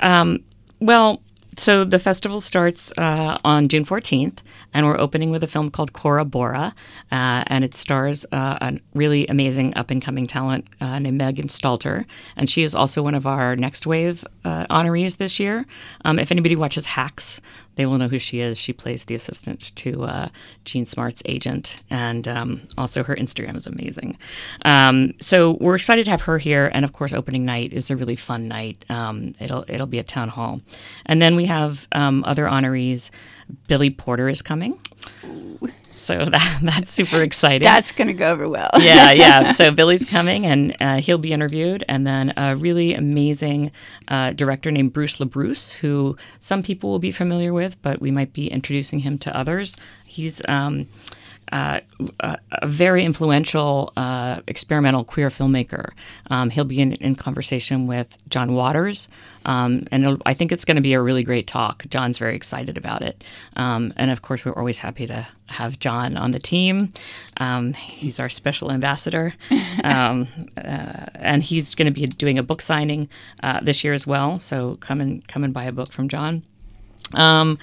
Um, 0.00 0.44
well, 0.80 1.22
so 1.60 1.84
the 1.84 1.98
festival 1.98 2.40
starts 2.40 2.92
uh, 2.96 3.36
on 3.44 3.68
June 3.68 3.84
14th, 3.84 4.38
and 4.72 4.86
we're 4.86 4.98
opening 4.98 5.30
with 5.30 5.42
a 5.42 5.46
film 5.46 5.68
called 5.68 5.92
Cora 5.92 6.24
Bora, 6.24 6.74
uh, 7.12 7.44
and 7.48 7.64
it 7.64 7.76
stars 7.76 8.24
uh, 8.32 8.56
a 8.60 8.80
really 8.94 9.26
amazing 9.26 9.76
up 9.76 9.90
and 9.90 10.00
coming 10.00 10.26
talent 10.26 10.66
uh, 10.80 10.98
named 10.98 11.18
Megan 11.18 11.48
Stalter, 11.48 12.06
and 12.36 12.48
she 12.48 12.62
is 12.62 12.74
also 12.74 13.02
one 13.02 13.14
of 13.14 13.26
our 13.26 13.56
Next 13.56 13.86
Wave 13.86 14.24
uh, 14.44 14.66
honorees 14.68 15.18
this 15.18 15.38
year. 15.38 15.66
Um, 16.04 16.18
if 16.18 16.30
anybody 16.30 16.56
watches 16.56 16.86
Hacks, 16.86 17.40
they 17.76 17.86
will 17.86 17.98
know 17.98 18.08
who 18.08 18.18
she 18.18 18.40
is. 18.40 18.58
She 18.58 18.72
plays 18.72 19.04
the 19.04 19.14
assistant 19.14 19.74
to 19.76 20.04
uh, 20.04 20.28
Jean 20.64 20.86
Smart's 20.86 21.22
agent, 21.24 21.82
and 21.90 22.26
um, 22.28 22.62
also 22.76 23.02
her 23.02 23.16
Instagram 23.16 23.56
is 23.56 23.66
amazing. 23.66 24.16
Um, 24.64 25.14
so 25.20 25.56
we're 25.60 25.76
excited 25.76 26.04
to 26.04 26.10
have 26.10 26.22
her 26.22 26.38
here, 26.38 26.70
and 26.74 26.84
of 26.84 26.92
course, 26.92 27.12
opening 27.12 27.44
night 27.44 27.72
is 27.72 27.90
a 27.90 27.96
really 27.96 28.16
fun 28.16 28.48
night. 28.48 28.84
Um, 28.90 29.34
it'll 29.40 29.64
it'll 29.68 29.86
be 29.86 29.98
a 29.98 30.02
town 30.04 30.28
hall, 30.28 30.60
and 31.06 31.20
then 31.20 31.36
we 31.36 31.46
have 31.46 31.88
um, 31.92 32.24
other 32.24 32.44
honorees. 32.44 33.10
Billy 33.66 33.90
Porter 33.90 34.28
is 34.28 34.42
coming. 34.42 34.78
So 35.92 36.24
that, 36.24 36.58
that's 36.62 36.90
super 36.90 37.22
exciting. 37.22 37.62
That's 37.64 37.92
going 37.92 38.08
to 38.08 38.14
go 38.14 38.32
over 38.32 38.48
well. 38.48 38.70
yeah, 38.78 39.12
yeah. 39.12 39.52
So 39.60 39.70
Billy's 39.70 40.04
coming 40.04 40.46
and 40.46 40.74
uh, 40.80 40.96
he'll 40.96 41.18
be 41.18 41.32
interviewed. 41.32 41.84
And 41.88 42.06
then 42.06 42.32
a 42.36 42.56
really 42.56 42.94
amazing 42.94 43.72
uh, 44.08 44.32
director 44.32 44.70
named 44.70 44.92
Bruce 44.92 45.16
LaBruce, 45.16 45.74
who 45.74 46.16
some 46.40 46.62
people 46.62 46.90
will 46.90 46.98
be 46.98 47.10
familiar 47.10 47.52
with, 47.52 47.80
but 47.82 48.00
we 48.00 48.10
might 48.10 48.32
be 48.32 48.50
introducing 48.50 49.00
him 49.00 49.18
to 49.18 49.36
others. 49.36 49.76
He's. 50.04 50.40
Um, 50.48 50.88
uh, 51.52 51.80
a, 52.20 52.38
a, 52.52 52.66
very 52.66 53.04
influential 53.04 53.92
uh, 53.96 54.40
experimental 54.46 55.04
queer 55.04 55.28
filmmaker. 55.28 55.90
Um, 56.30 56.50
he'll 56.50 56.64
be 56.64 56.80
in, 56.80 56.92
in, 56.94 57.14
conversation 57.14 57.86
with 57.86 58.16
John 58.28 58.54
Waters, 58.54 59.08
um, 59.44 59.86
and 59.90 60.22
I 60.26 60.34
think 60.34 60.52
it's 60.52 60.64
going 60.64 60.76
to 60.76 60.82
be 60.82 60.92
a 60.92 61.02
really 61.02 61.24
great 61.24 61.46
talk. 61.46 61.84
John's 61.90 62.18
very 62.18 62.36
excited 62.36 62.78
about 62.78 63.04
it. 63.04 63.24
Um, 63.56 63.92
and 63.96 64.10
of 64.10 64.22
course, 64.22 64.44
we're 64.44 64.56
always 64.56 64.78
happy 64.78 65.06
to 65.06 65.26
have 65.48 65.78
John 65.80 66.16
on 66.16 66.30
the 66.30 66.38
team. 66.38 66.92
Um, 67.38 67.72
he's 67.72 68.20
our 68.20 68.28
special 68.28 68.70
ambassador, 68.70 69.34
um, 69.84 70.28
uh, 70.56 71.06
and 71.14 71.42
he's 71.42 71.74
going 71.74 71.92
to 71.92 72.00
be 72.00 72.06
doing 72.06 72.38
a 72.38 72.42
book 72.42 72.62
signing 72.62 73.08
uh, 73.42 73.60
this 73.60 73.82
year 73.82 73.92
as 73.92 74.06
well. 74.06 74.40
So 74.40 74.76
come 74.80 75.00
and 75.00 75.26
come 75.26 75.44
and 75.44 75.52
buy 75.52 75.64
a 75.64 75.72
book 75.72 75.90
from 75.90 76.08
John. 76.08 76.42
Um, 77.14 77.58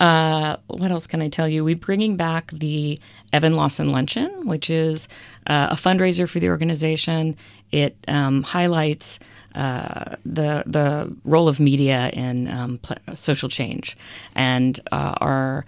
uh, 0.00 0.56
what 0.66 0.90
else 0.90 1.06
can 1.06 1.22
I 1.22 1.28
tell 1.28 1.48
you? 1.48 1.64
We're 1.64 1.76
bringing 1.76 2.16
back 2.16 2.50
the 2.50 2.98
Evan 3.32 3.54
Lawson 3.54 3.92
Luncheon, 3.92 4.46
which 4.46 4.68
is 4.68 5.06
uh, 5.46 5.68
a 5.70 5.74
fundraiser 5.74 6.28
for 6.28 6.40
the 6.40 6.48
organization. 6.48 7.36
It 7.70 7.96
um, 8.08 8.42
highlights 8.42 9.20
uh, 9.54 10.16
the 10.24 10.64
the 10.66 11.16
role 11.24 11.46
of 11.48 11.60
media 11.60 12.10
in 12.12 12.48
um, 12.48 12.78
pl- 12.78 12.96
social 13.14 13.48
change, 13.48 13.96
and 14.34 14.80
uh, 14.90 15.14
our 15.20 15.64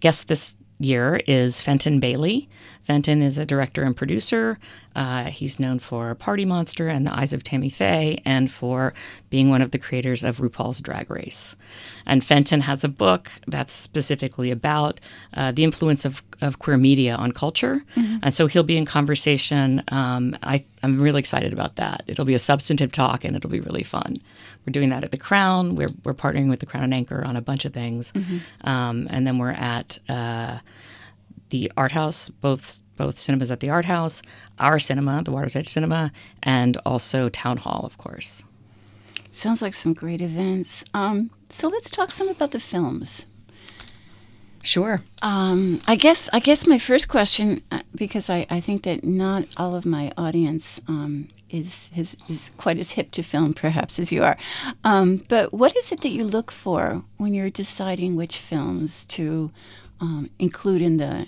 guest 0.00 0.28
this 0.28 0.56
year 0.78 1.20
is 1.26 1.60
Fenton 1.60 2.00
Bailey. 2.00 2.48
Fenton 2.86 3.20
is 3.20 3.36
a 3.36 3.44
director 3.44 3.82
and 3.82 3.96
producer. 3.96 4.58
Uh, 4.94 5.24
he's 5.24 5.58
known 5.58 5.80
for 5.80 6.14
Party 6.14 6.44
Monster 6.44 6.88
and 6.88 7.04
The 7.04 7.12
Eyes 7.12 7.32
of 7.32 7.42
Tammy 7.42 7.68
Faye, 7.68 8.22
and 8.24 8.50
for 8.50 8.94
being 9.28 9.50
one 9.50 9.60
of 9.60 9.72
the 9.72 9.78
creators 9.78 10.22
of 10.22 10.38
RuPaul's 10.38 10.80
Drag 10.80 11.10
Race. 11.10 11.56
And 12.06 12.22
Fenton 12.22 12.60
has 12.60 12.84
a 12.84 12.88
book 12.88 13.28
that's 13.48 13.74
specifically 13.74 14.52
about 14.52 15.00
uh, 15.34 15.50
the 15.50 15.64
influence 15.64 16.04
of, 16.04 16.22
of 16.40 16.60
queer 16.60 16.78
media 16.78 17.16
on 17.16 17.32
culture. 17.32 17.84
Mm-hmm. 17.96 18.18
And 18.22 18.32
so 18.32 18.46
he'll 18.46 18.62
be 18.62 18.76
in 18.76 18.86
conversation. 18.86 19.82
Um, 19.88 20.38
I, 20.44 20.64
I'm 20.84 21.00
really 21.00 21.18
excited 21.18 21.52
about 21.52 21.76
that. 21.76 22.04
It'll 22.06 22.24
be 22.24 22.34
a 22.34 22.38
substantive 22.38 22.92
talk 22.92 23.24
and 23.24 23.36
it'll 23.36 23.50
be 23.50 23.60
really 23.60 23.82
fun. 23.82 24.14
We're 24.64 24.72
doing 24.72 24.90
that 24.90 25.02
at 25.02 25.10
the 25.10 25.18
Crown. 25.18 25.74
We're, 25.74 25.90
we're 26.04 26.14
partnering 26.14 26.48
with 26.48 26.60
the 26.60 26.66
Crown 26.66 26.84
and 26.84 26.94
Anchor 26.94 27.24
on 27.24 27.34
a 27.34 27.42
bunch 27.42 27.64
of 27.64 27.74
things. 27.74 28.12
Mm-hmm. 28.12 28.68
Um, 28.68 29.08
and 29.10 29.26
then 29.26 29.38
we're 29.38 29.50
at 29.50 29.98
uh, 30.08 30.58
the 31.50 31.70
Art 31.76 31.92
House, 31.92 32.28
both 32.28 32.80
both 32.96 33.18
cinemas 33.18 33.50
at 33.50 33.60
the 33.60 33.70
Art 33.70 33.84
House, 33.84 34.22
our 34.58 34.78
cinema, 34.78 35.22
the 35.22 35.30
Water's 35.30 35.54
Edge 35.54 35.68
Cinema, 35.68 36.12
and 36.42 36.78
also 36.86 37.28
Town 37.28 37.58
Hall, 37.58 37.82
of 37.84 37.98
course. 37.98 38.42
Sounds 39.30 39.60
like 39.60 39.74
some 39.74 39.92
great 39.92 40.22
events. 40.22 40.82
Um, 40.94 41.30
so 41.50 41.68
let's 41.68 41.90
talk 41.90 42.10
some 42.10 42.28
about 42.28 42.52
the 42.52 42.60
films. 42.60 43.26
Sure. 44.66 45.00
Um, 45.22 45.78
I 45.86 45.94
guess 45.94 46.28
I 46.32 46.40
guess 46.40 46.66
my 46.66 46.78
first 46.78 47.06
question, 47.08 47.62
uh, 47.70 47.82
because 47.94 48.28
I, 48.28 48.46
I 48.50 48.58
think 48.58 48.82
that 48.82 49.04
not 49.04 49.46
all 49.56 49.76
of 49.76 49.86
my 49.86 50.10
audience 50.16 50.80
um, 50.88 51.28
is, 51.50 51.90
is, 51.94 52.16
is 52.28 52.50
quite 52.56 52.76
as 52.78 52.90
hip 52.90 53.12
to 53.12 53.22
film, 53.22 53.54
perhaps 53.54 54.00
as 54.00 54.10
you 54.10 54.24
are. 54.24 54.36
Um, 54.82 55.22
but 55.28 55.52
what 55.52 55.76
is 55.76 55.92
it 55.92 56.00
that 56.00 56.08
you 56.08 56.24
look 56.24 56.50
for 56.50 57.04
when 57.16 57.32
you're 57.32 57.48
deciding 57.48 58.16
which 58.16 58.38
films 58.38 59.04
to 59.06 59.52
um, 60.00 60.30
include 60.38 60.82
in 60.82 60.96
the 60.98 61.26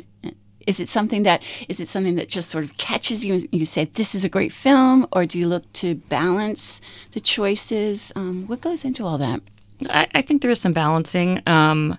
is 0.68 0.80
it 0.80 0.88
something 0.88 1.22
that 1.22 1.42
is 1.68 1.80
it 1.80 1.88
something 1.88 2.16
that 2.16 2.28
just 2.28 2.50
sort 2.50 2.62
of 2.62 2.76
catches 2.76 3.24
you 3.24 3.34
and 3.34 3.48
you 3.50 3.64
say 3.64 3.86
this 3.86 4.14
is 4.14 4.22
a 4.22 4.28
great 4.28 4.52
film, 4.52 5.08
or 5.12 5.24
do 5.24 5.38
you 5.38 5.48
look 5.48 5.72
to 5.72 5.94
balance 5.94 6.82
the 7.12 7.20
choices? 7.20 8.12
Um, 8.14 8.46
what 8.46 8.60
goes 8.60 8.84
into 8.84 9.04
all 9.04 9.16
that? 9.16 9.40
I, 9.88 10.06
I 10.14 10.22
think 10.22 10.42
there 10.42 10.50
is 10.50 10.60
some 10.60 10.72
balancing. 10.72 11.40
Um, 11.46 11.96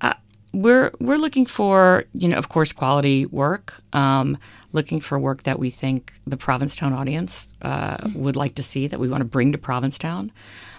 uh, 0.00 0.14
we're 0.54 0.92
we're 0.98 1.18
looking 1.18 1.44
for 1.44 2.04
you 2.14 2.26
know 2.26 2.38
of 2.38 2.48
course 2.48 2.72
quality 2.72 3.26
work, 3.26 3.74
um, 3.92 4.38
looking 4.72 4.98
for 4.98 5.18
work 5.18 5.42
that 5.42 5.58
we 5.58 5.68
think 5.68 6.14
the 6.26 6.38
Provincetown 6.38 6.94
audience 6.94 7.52
uh, 7.60 7.98
mm-hmm. 7.98 8.18
would 8.18 8.36
like 8.36 8.54
to 8.54 8.62
see 8.62 8.86
that 8.86 8.98
we 8.98 9.10
want 9.10 9.20
to 9.20 9.26
bring 9.26 9.52
to 9.52 9.58
Provincetown. 9.58 10.32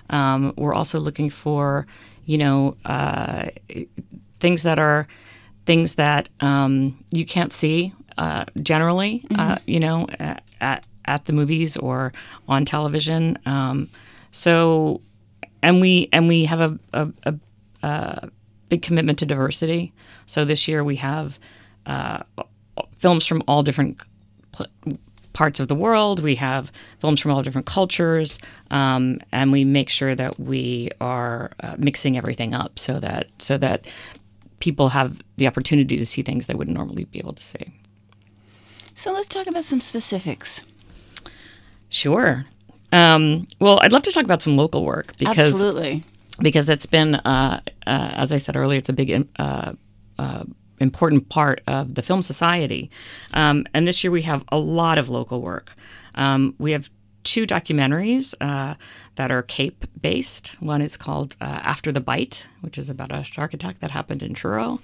Um, 0.10 0.54
we're 0.58 0.74
also 0.74 1.00
looking 1.00 1.30
for 1.30 1.86
you 2.26 2.40
know 2.40 2.78
uh, 2.84 3.50
things 4.40 4.64
that 4.64 4.80
are 4.80 5.08
things 5.68 5.96
that 5.96 6.30
um, 6.40 6.98
you 7.12 7.26
can't 7.26 7.52
see 7.52 7.94
uh, 8.18 8.46
generally, 8.64 9.26
uh, 9.32 9.34
mm-hmm. 9.34 9.52
uh, 9.52 9.58
you 9.66 9.80
know, 9.82 10.08
at, 10.18 10.86
at 11.06 11.26
the 11.26 11.34
movies 11.34 11.76
or 11.76 12.14
on 12.48 12.64
television. 12.64 13.38
Um, 13.46 13.90
so, 14.32 15.02
and 15.62 15.82
we 15.82 16.08
and 16.14 16.28
we 16.28 16.46
have 16.46 16.62
a, 16.62 16.80
a, 16.94 17.08
a, 17.24 17.36
a, 17.84 18.30
big 18.70 18.82
commitment 18.82 19.20
to 19.20 19.26
diversity. 19.26 19.94
So 20.26 20.46
this 20.46 20.68
year 20.68 20.84
we 20.84 20.96
have 20.98 21.38
uh, 21.86 22.24
films 22.98 23.26
from 23.26 23.44
all 23.48 23.62
different 23.62 24.02
pl- 24.54 24.68
parts 25.34 25.60
of 25.60 25.68
the 25.68 25.76
world. 25.76 26.22
We 26.22 26.36
have 26.36 26.72
films 27.00 27.20
from 27.20 27.32
all 27.32 27.44
different 27.44 27.68
cultures, 27.68 28.40
um, 28.72 29.20
and 29.32 29.52
we 29.52 29.66
make 29.66 29.90
sure 29.90 30.16
that 30.16 30.40
we 30.40 30.90
are 31.00 31.52
uh, 31.62 31.76
mixing 31.78 32.18
everything 32.18 32.54
up 32.54 32.80
so 32.80 33.00
that 33.00 33.28
so 33.38 33.58
that 33.58 33.86
people 34.60 34.90
have 34.90 35.22
the 35.38 35.48
opportunity 35.48 35.98
to 35.98 36.06
see 36.06 36.22
things 36.22 36.48
they 36.48 36.56
wouldn't 36.56 36.76
normally 36.76 37.06
be 37.06 37.20
able 37.20 37.34
to 37.34 37.44
see. 37.44 37.74
So 38.94 39.14
let's 39.14 39.28
talk 39.28 39.48
about 39.48 39.64
some 39.64 39.82
specifics. 39.82 40.64
Sure. 41.90 42.46
Um, 42.92 43.48
well, 43.60 43.80
I'd 43.82 43.92
love 43.92 44.04
to 44.04 44.12
talk 44.12 44.24
about 44.24 44.42
some 44.42 44.56
local 44.56 44.84
work 44.84 45.16
because 45.18 45.54
absolutely 45.54 46.04
because 46.40 46.70
it's 46.70 46.86
been, 46.86 47.16
uh, 47.16 47.62
uh, 47.86 48.12
as 48.14 48.32
I 48.32 48.38
said 48.38 48.56
earlier, 48.56 48.78
it's 48.78 48.90
a 48.90 48.94
big 48.94 49.28
uh, 49.40 49.74
uh, 50.20 50.44
important 50.80 51.30
part 51.30 51.62
of 51.68 51.96
the 51.96 52.02
film 52.02 52.22
society. 52.22 52.92
Um, 53.34 53.66
and 53.74 53.88
this 53.88 54.04
year 54.04 54.12
we 54.12 54.22
have 54.24 54.44
a 54.50 54.58
lot 54.58 54.98
of 54.98 55.10
local 55.10 55.42
work. 55.42 55.74
Um, 56.16 56.56
we 56.60 56.72
have 56.72 56.90
two 57.28 57.46
documentaries 57.46 58.34
uh, 58.40 58.76
that 59.16 59.32
are 59.32 59.44
Cape 59.44 59.86
based. 60.00 60.56
One 60.62 60.82
is 60.82 60.96
called 60.96 61.36
uh, 61.42 61.60
After 61.74 61.92
the 61.92 62.00
Bite, 62.00 62.48
which 62.62 62.78
is 62.78 62.90
about 62.90 63.12
a 63.12 63.22
shark 63.22 63.54
attack 63.54 63.80
that 63.80 63.92
happened 63.92 64.24
in 64.24 64.34
Truro, 64.34 64.80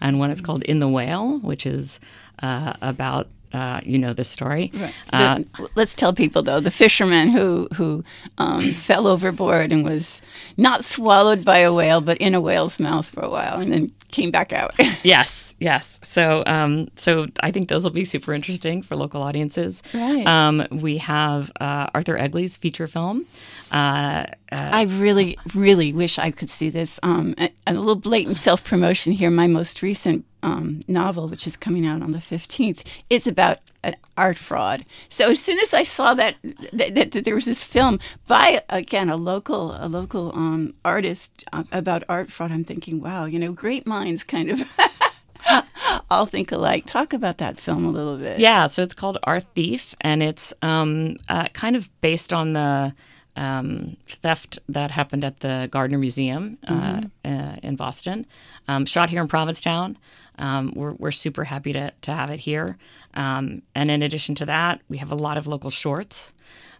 and 0.00 0.20
one 0.20 0.30
is 0.30 0.40
called 0.40 0.62
In 0.62 0.78
the 0.78 0.88
Whale, 0.88 1.40
which 1.40 1.66
is 1.66 1.98
uh, 2.40 2.74
about 2.80 3.26
uh, 3.52 3.80
you 3.84 3.98
know 3.98 4.12
this 4.12 4.28
story. 4.28 4.70
Right. 4.74 4.94
Uh, 5.12 5.38
the, 5.56 5.68
let's 5.74 5.94
tell 5.94 6.12
people 6.12 6.42
though 6.42 6.60
the 6.60 6.70
fisherman 6.70 7.28
who 7.28 7.68
who 7.74 8.04
um, 8.38 8.72
fell 8.74 9.06
overboard 9.06 9.72
and 9.72 9.84
was 9.84 10.20
not 10.56 10.84
swallowed 10.84 11.44
by 11.44 11.58
a 11.58 11.72
whale, 11.72 12.00
but 12.00 12.18
in 12.18 12.34
a 12.34 12.40
whale's 12.40 12.78
mouth 12.78 13.08
for 13.08 13.20
a 13.20 13.30
while, 13.30 13.60
and 13.60 13.72
then 13.72 13.92
came 14.10 14.30
back 14.30 14.52
out. 14.52 14.72
yes, 15.02 15.54
yes. 15.58 16.00
So 16.02 16.42
um, 16.46 16.88
so 16.96 17.26
I 17.40 17.50
think 17.50 17.68
those 17.68 17.84
will 17.84 17.90
be 17.90 18.04
super 18.04 18.32
interesting 18.32 18.82
for 18.82 18.96
local 18.96 19.22
audiences. 19.22 19.82
Right. 19.94 20.26
Um, 20.26 20.66
we 20.70 20.98
have 20.98 21.50
uh, 21.60 21.88
Arthur 21.94 22.16
Egeli's 22.16 22.56
feature 22.56 22.86
film. 22.86 23.26
Uh, 23.70 24.24
I 24.50 24.82
really, 24.88 25.36
really 25.54 25.92
wish 25.92 26.18
I 26.18 26.30
could 26.30 26.48
see 26.48 26.70
this. 26.70 26.98
Um, 27.02 27.34
a, 27.38 27.50
a 27.66 27.74
little 27.74 27.96
blatant 27.96 28.36
self 28.36 28.64
promotion 28.64 29.12
here. 29.12 29.30
My 29.30 29.46
most 29.46 29.82
recent 29.82 30.24
um, 30.42 30.80
novel, 30.88 31.28
which 31.28 31.46
is 31.46 31.56
coming 31.56 31.86
out 31.86 32.02
on 32.02 32.12
the 32.12 32.18
15th, 32.18 32.82
it's 33.10 33.26
about 33.26 33.58
an 33.82 33.94
art 34.16 34.36
fraud. 34.36 34.84
So 35.08 35.30
as 35.30 35.42
soon 35.42 35.58
as 35.60 35.72
I 35.72 35.82
saw 35.82 36.14
that, 36.14 36.36
that, 36.72 36.94
that, 36.94 37.12
that 37.12 37.24
there 37.24 37.34
was 37.34 37.44
this 37.44 37.64
film 37.64 37.98
by 38.26 38.60
again 38.68 39.08
a 39.08 39.16
local 39.16 39.72
a 39.72 39.88
local 39.88 40.34
um, 40.34 40.74
artist 40.84 41.44
uh, 41.52 41.64
about 41.72 42.02
art 42.08 42.30
fraud, 42.30 42.52
I'm 42.52 42.64
thinking, 42.64 43.00
wow, 43.00 43.24
you 43.24 43.38
know, 43.38 43.52
great 43.52 43.86
minds 43.86 44.24
kind 44.24 44.50
of. 44.50 44.78
all 46.10 46.26
think 46.26 46.52
alike. 46.52 46.86
Talk 46.86 47.12
about 47.12 47.38
that 47.38 47.58
film 47.58 47.84
a 47.84 47.90
little 47.90 48.16
bit. 48.16 48.38
Yeah, 48.38 48.66
so 48.66 48.82
it's 48.82 48.94
called 48.94 49.18
Art 49.24 49.44
Thief, 49.54 49.94
and 50.00 50.22
it's 50.22 50.52
um, 50.62 51.16
uh, 51.28 51.48
kind 51.52 51.76
of 51.76 51.88
based 52.00 52.32
on 52.32 52.52
the 52.52 52.94
um, 53.38 53.96
theft 54.06 54.58
that 54.68 54.90
happened 54.90 55.24
at 55.24 55.40
the 55.40 55.68
Gardner 55.70 55.96
Museum 55.96 56.58
uh, 56.66 57.02
uh, 57.24 57.56
in 57.62 57.76
Boston, 57.76 58.26
um, 58.66 58.84
shot 58.84 59.10
here 59.10 59.22
in 59.22 59.28
Provincetown. 59.28 59.96
Um, 60.38 60.72
we're, 60.74 60.92
we're 60.92 61.12
super 61.12 61.44
happy 61.44 61.72
to, 61.72 61.92
to 62.02 62.12
have 62.12 62.30
it 62.30 62.40
here. 62.40 62.76
Um, 63.14 63.62
and 63.74 63.90
in 63.90 64.02
addition 64.02 64.34
to 64.36 64.46
that, 64.46 64.82
we 64.88 64.98
have 64.98 65.12
a 65.12 65.14
lot 65.14 65.38
of 65.38 65.46
local 65.46 65.70
shorts. 65.70 66.34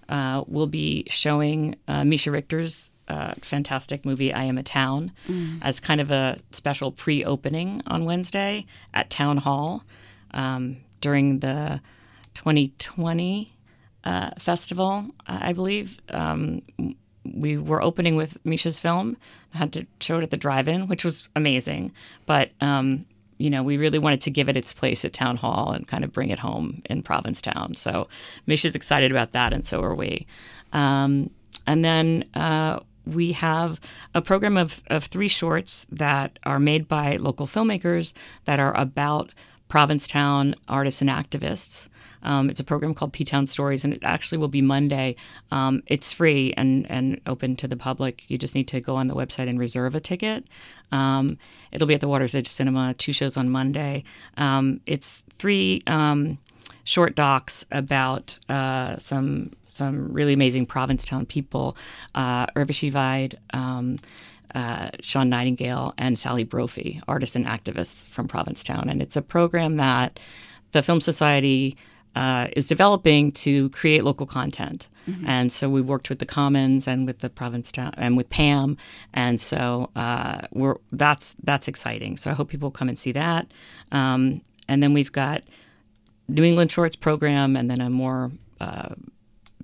Uh, 0.09 0.43
we'll 0.47 0.67
be 0.67 1.05
showing 1.09 1.77
uh, 1.87 2.03
Mischa 2.03 2.33
Richter's 2.33 2.91
uh, 3.07 3.35
fantastic 3.41 4.05
movie 4.05 4.35
"I 4.35 4.45
Am 4.45 4.59
a 4.59 4.63
Town" 4.63 5.13
as 5.63 5.81
kind 5.81 6.01
of 6.01 6.11
a 6.11 6.39
special 6.51 6.93
pre-opening 6.93 7.83
on 7.87 8.05
Wednesday 8.05 8.67
at 8.95 9.11
Town 9.11 9.39
Hall 9.39 9.83
um, 10.33 10.79
during 11.01 11.41
the 11.41 11.81
2020 12.35 13.53
uh, 14.05 14.31
festival, 14.39 15.07
I 15.27 15.53
believe. 15.53 15.99
Um, 16.11 16.63
we 17.25 17.59
were 17.59 17.83
opening 17.83 18.17
with 18.17 18.43
Mischa's 18.45 18.79
film. 18.79 19.17
Had 19.51 19.73
to 19.75 19.87
show 20.01 20.19
it 20.19 20.23
at 20.23 20.31
the 20.31 20.37
drive-in, 20.37 20.87
which 20.87 21.05
was 21.05 21.29
amazing. 21.37 21.93
But 22.27 22.51
um, 22.61 23.07
you 23.39 23.51
know, 23.51 23.63
we 23.63 23.77
really 23.77 23.99
wanted 23.99 24.21
to 24.23 24.31
give 24.31 24.49
it 24.49 24.57
its 24.57 24.73
place 24.73 25.05
at 25.05 25.13
Town 25.13 25.37
Hall 25.37 25.73
and 25.73 25.87
kind 25.87 26.05
of 26.05 26.13
bring 26.13 26.31
it 26.31 26.41
home 26.41 26.83
in 26.91 27.03
Provincetown. 27.03 27.75
So 27.75 28.09
Mischa's 28.47 28.75
excited 28.75 29.11
about 29.11 29.33
that, 29.33 29.53
and 29.53 29.65
so 29.65 29.83
are 29.83 29.95
we. 29.95 30.27
Um, 30.73 31.31
and 31.67 31.85
then 31.85 32.25
uh, 32.35 32.81
we 33.07 33.33
have 33.33 33.81
a 34.15 34.21
program 34.21 34.57
of, 34.57 34.83
of 34.89 35.05
three 35.05 35.29
shorts 35.29 35.87
that 35.91 36.39
are 36.45 36.59
made 36.59 36.89
by 36.89 37.17
local 37.17 37.47
filmmakers 37.47 38.13
that 38.45 38.59
are 38.59 38.77
about 38.77 39.33
Provincetown 39.69 40.55
artists 40.67 41.01
and 41.01 41.11
activists. 41.11 41.89
Um, 42.23 42.51
it's 42.51 42.61
a 42.61 42.65
program 42.65 42.95
called 42.95 43.13
P 43.13 43.25
Town 43.25 43.47
Stories, 43.47 43.85
and 43.85 43.95
it 43.95 44.01
actually 44.03 44.39
will 44.39 44.49
be 44.49 44.63
Monday. 44.63 45.17
Um, 45.51 45.83
it's 45.87 46.13
free 46.13 46.53
and, 46.57 46.91
and 46.91 47.21
open 47.27 47.57
to 47.57 47.69
the 47.69 47.77
public. 47.77 48.29
You 48.31 48.39
just 48.39 48.55
need 48.55 48.69
to 48.69 48.81
go 48.81 48.97
on 48.97 49.07
the 49.07 49.15
website 49.15 49.49
and 49.49 49.59
reserve 49.59 49.95
a 49.95 50.01
ticket. 50.01 50.45
Um, 50.93 51.39
it'll 51.73 51.87
be 51.87 51.95
at 51.95 52.01
the 52.01 52.09
Water's 52.09 52.35
Edge 52.35 52.49
Cinema, 52.49 52.95
two 52.95 53.13
shows 53.13 53.37
on 53.37 53.51
Monday. 53.51 54.05
Um, 54.37 54.81
it's 54.87 55.25
three 55.39 55.83
um, 55.87 56.39
short 56.85 57.15
docs 57.15 57.67
about 57.71 58.39
uh, 58.49 58.97
some 58.99 59.53
some 59.71 60.13
really 60.13 60.33
amazing 60.33 60.67
Provincetown 60.67 61.25
people, 61.25 61.77
uh, 62.15 62.47
um, 63.53 63.97
uh, 64.55 64.91
Sean 65.01 65.29
Nightingale, 65.29 65.95
and 65.97 66.19
Sally 66.19 66.45
Brophy, 66.45 67.01
artists 67.07 67.37
and 67.37 67.47
activists 67.47 68.09
from 68.09 68.27
Provincetown. 68.27 68.89
And 68.89 69.01
it's 69.01 69.17
a 69.17 69.23
program 69.23 69.77
that 69.77 70.19
the 70.73 70.83
Film 70.83 71.01
Society 71.01 71.77
uh, 72.19 72.49
is 72.57 72.67
developing 72.67 73.31
to 73.31 73.71
create 73.71 74.03
local 74.03 74.27
content. 74.27 74.89
And 75.27 75.53
so 75.53 75.71
we 75.71 75.81
worked 75.81 76.09
with 76.11 76.19
the 76.19 76.27
Commons 76.27 76.89
and 76.89 77.07
with 77.07 77.21
the 77.21 77.31
Provincetown 77.31 77.93
and 77.97 78.17
with 78.17 78.29
PAAM, 78.29 78.77
and 79.15 79.41
so 79.41 79.89
uh, 79.97 80.41
we're 80.53 80.77
that's 80.93 81.37
that's 81.45 81.69
exciting. 81.69 82.17
So 82.17 82.31
I 82.31 82.35
hope 82.35 82.49
people 82.51 82.71
come 82.71 82.89
and 82.89 82.99
see 82.99 83.13
that. 83.13 83.47
Um, 83.93 84.43
and 84.69 84.83
then 84.83 84.93
we've 84.93 85.13
got 85.13 85.45
New 86.27 86.45
England 86.45 86.73
Shorts 86.73 86.97
program, 86.97 87.57
and 87.57 87.71
then 87.71 87.81
a 87.81 87.89
more 87.89 88.33
uh, 88.61 88.95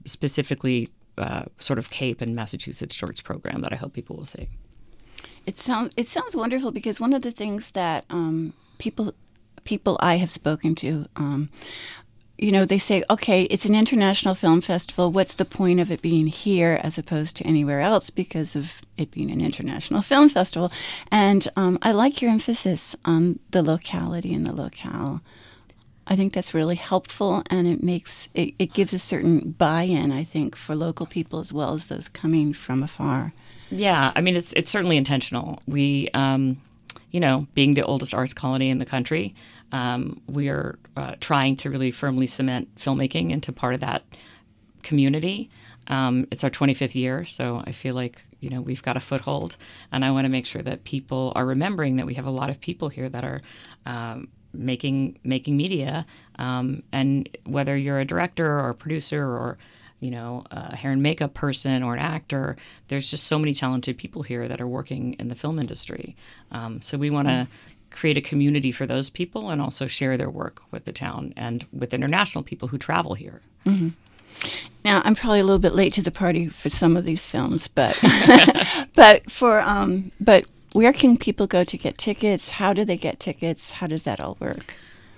specifically 0.04 0.88
uh, 1.18 1.44
sort 1.58 1.78
of 1.78 1.90
Cape 1.90 2.20
and 2.20 2.34
Massachusetts 2.34 2.94
Shorts 2.94 3.20
program 3.20 3.61
that 3.62 3.73
I 3.73 3.76
hope 3.76 3.92
people 3.92 4.16
will 4.16 4.26
see. 4.26 4.49
It 5.44 5.58
sounds 5.58 5.92
it 5.96 6.06
sounds 6.06 6.34
wonderful 6.37 6.70
because 6.70 7.00
one 7.00 7.12
of 7.12 7.23
the 7.23 7.32
things 7.32 7.73
that 7.73 8.04
um, 8.11 8.54
people 8.78 9.12
people 9.64 9.96
I 10.00 10.16
have 10.16 10.30
spoken 10.30 10.75
to, 10.76 11.06
um, 11.16 11.49
you 12.38 12.50
know, 12.50 12.64
they 12.64 12.78
say, 12.78 13.04
okay, 13.08 13.44
it's 13.44 13.64
an 13.64 13.74
international 13.74 14.34
film 14.34 14.60
festival. 14.60 15.12
What's 15.12 15.34
the 15.34 15.44
point 15.44 15.78
of 15.80 15.90
it 15.90 16.02
being 16.02 16.26
here 16.26 16.80
as 16.82 16.98
opposed 16.98 17.36
to 17.36 17.46
anywhere 17.46 17.80
else 17.80 18.10
because 18.10 18.56
of 18.56 18.82
it 18.98 19.10
being 19.10 19.30
an 19.30 19.40
international 19.40 20.02
film 20.10 20.28
festival? 20.28 20.72
And 21.10 21.46
um, 21.56 21.78
I 21.82 21.92
like 21.92 22.20
your 22.20 22.30
emphasis 22.30 22.96
on 23.04 23.38
the 23.50 23.62
locality 23.62 24.34
and 24.34 24.44
the 24.44 24.52
locale. 24.52 25.20
I 26.06 26.16
think 26.16 26.34
that's 26.34 26.52
really 26.52 26.76
helpful, 26.76 27.42
and 27.48 27.66
it 27.66 27.82
makes 27.82 28.28
it, 28.34 28.54
it 28.58 28.74
gives 28.74 28.92
a 28.92 28.98
certain 28.98 29.52
buy-in. 29.52 30.12
I 30.12 30.22
think 30.22 30.54
for 30.54 30.74
local 30.74 31.06
people 31.06 31.38
as 31.38 31.50
well 31.50 31.72
as 31.72 31.88
those 31.88 32.08
coming 32.10 32.52
from 32.52 32.82
afar. 32.82 33.32
Yeah, 33.70 34.12
I 34.14 34.20
mean 34.20 34.36
it's 34.36 34.52
it's 34.52 34.70
certainly 34.70 34.98
intentional. 34.98 35.62
We, 35.66 36.10
um, 36.12 36.58
you 37.10 37.20
know, 37.20 37.46
being 37.54 37.72
the 37.72 37.84
oldest 37.84 38.12
arts 38.12 38.34
colony 38.34 38.68
in 38.68 38.78
the 38.78 38.84
country, 38.84 39.34
um, 39.75 40.23
we 40.28 40.49
are 40.49 40.78
uh, 40.97 41.17
trying 41.19 41.56
to 41.56 41.69
really 41.69 41.91
firmly 41.91 42.28
cement 42.28 42.73
filmmaking 42.76 43.32
into 43.32 43.52
part 43.52 43.75
of 43.75 43.80
that 43.80 44.04
community. 44.84 45.50
Um, 45.89 46.28
it's 46.30 46.45
our 46.45 46.50
25th 46.50 46.95
year, 46.95 47.25
so 47.25 47.60
I 47.67 47.73
feel 47.73 47.97
like 47.97 48.23
you 48.39 48.50
know 48.50 48.60
we've 48.60 48.82
got 48.82 48.97
a 48.97 49.00
foothold, 49.00 49.56
and 49.91 50.04
I 50.04 50.13
want 50.13 50.26
to 50.26 50.30
make 50.30 50.47
sure 50.47 50.63
that 50.63 50.84
people 50.84 51.32
are 51.34 51.45
remembering 51.45 51.97
that 51.97 52.06
we 52.06 52.15
have 52.15 52.25
a 52.25 52.30
lot 52.30 52.50
of 52.50 52.60
people 52.60 52.89
here 52.89 53.08
that 53.10 53.25
are. 53.25 53.43
Um, 53.84 54.28
making 54.56 55.19
making 55.25 55.56
media 55.56 56.06
um, 56.39 56.84
and 56.93 57.28
whether 57.45 57.76
you're 57.76 57.99
a 57.99 58.04
director 58.04 58.47
or 58.60 58.71
a 58.71 58.75
producer 58.75 59.25
or 59.25 59.58
you 60.04 60.10
know, 60.10 60.45
a 60.50 60.76
hair 60.76 60.91
and 60.91 61.02
makeup 61.02 61.32
person 61.32 61.82
or 61.82 61.95
an 61.95 61.99
actor. 61.99 62.56
There's 62.89 63.10
just 63.10 63.25
so 63.25 63.39
many 63.39 63.54
talented 63.54 63.97
people 63.97 64.23
here 64.23 64.47
that 64.49 64.60
are 64.60 64.67
working 64.67 65.15
in 65.15 65.28
the 65.28 65.34
film 65.34 65.58
industry. 65.58 66.15
Um, 66.52 66.82
so 66.82 66.99
we 66.99 67.08
want 67.08 67.28
to 67.28 67.49
create 67.95 68.17
a 68.17 68.21
community 68.21 68.73
for 68.73 68.87
those 68.87 69.09
people 69.09 69.50
and 69.50 69.63
also 69.63 69.87
share 69.87 70.17
their 70.17 70.30
work 70.30 70.63
with 70.71 70.85
the 70.85 70.93
town 70.93 71.33
and 71.37 71.65
with 71.73 71.95
international 71.95 72.43
people 72.43 72.69
who 72.69 72.78
travel 72.78 73.15
here. 73.15 73.41
Now, 74.85 75.00
I'm 75.04 75.15
probably 75.15 75.41
a 75.41 75.45
little 75.45 75.61
bit 75.61 75.75
late 75.75 75.93
to 75.95 76.02
the 76.02 76.11
party 76.11 76.49
for 76.49 76.69
some 76.69 76.97
of 76.97 77.04
these 77.04 77.25
films, 77.25 77.69
but 77.69 77.99
but 78.95 79.30
for 79.30 79.61
um, 79.61 80.11
but 80.21 80.45
where 80.73 80.93
can 80.93 81.17
people 81.17 81.47
go 81.47 81.63
to 81.65 81.78
get 81.78 81.97
tickets? 81.97 82.50
How 82.50 82.73
do 82.73 82.85
they 82.85 82.97
get 82.97 83.21
tickets? 83.21 83.73
How 83.73 83.87
does 83.87 84.02
that 84.02 84.21
all 84.21 84.37
work? 84.41 84.75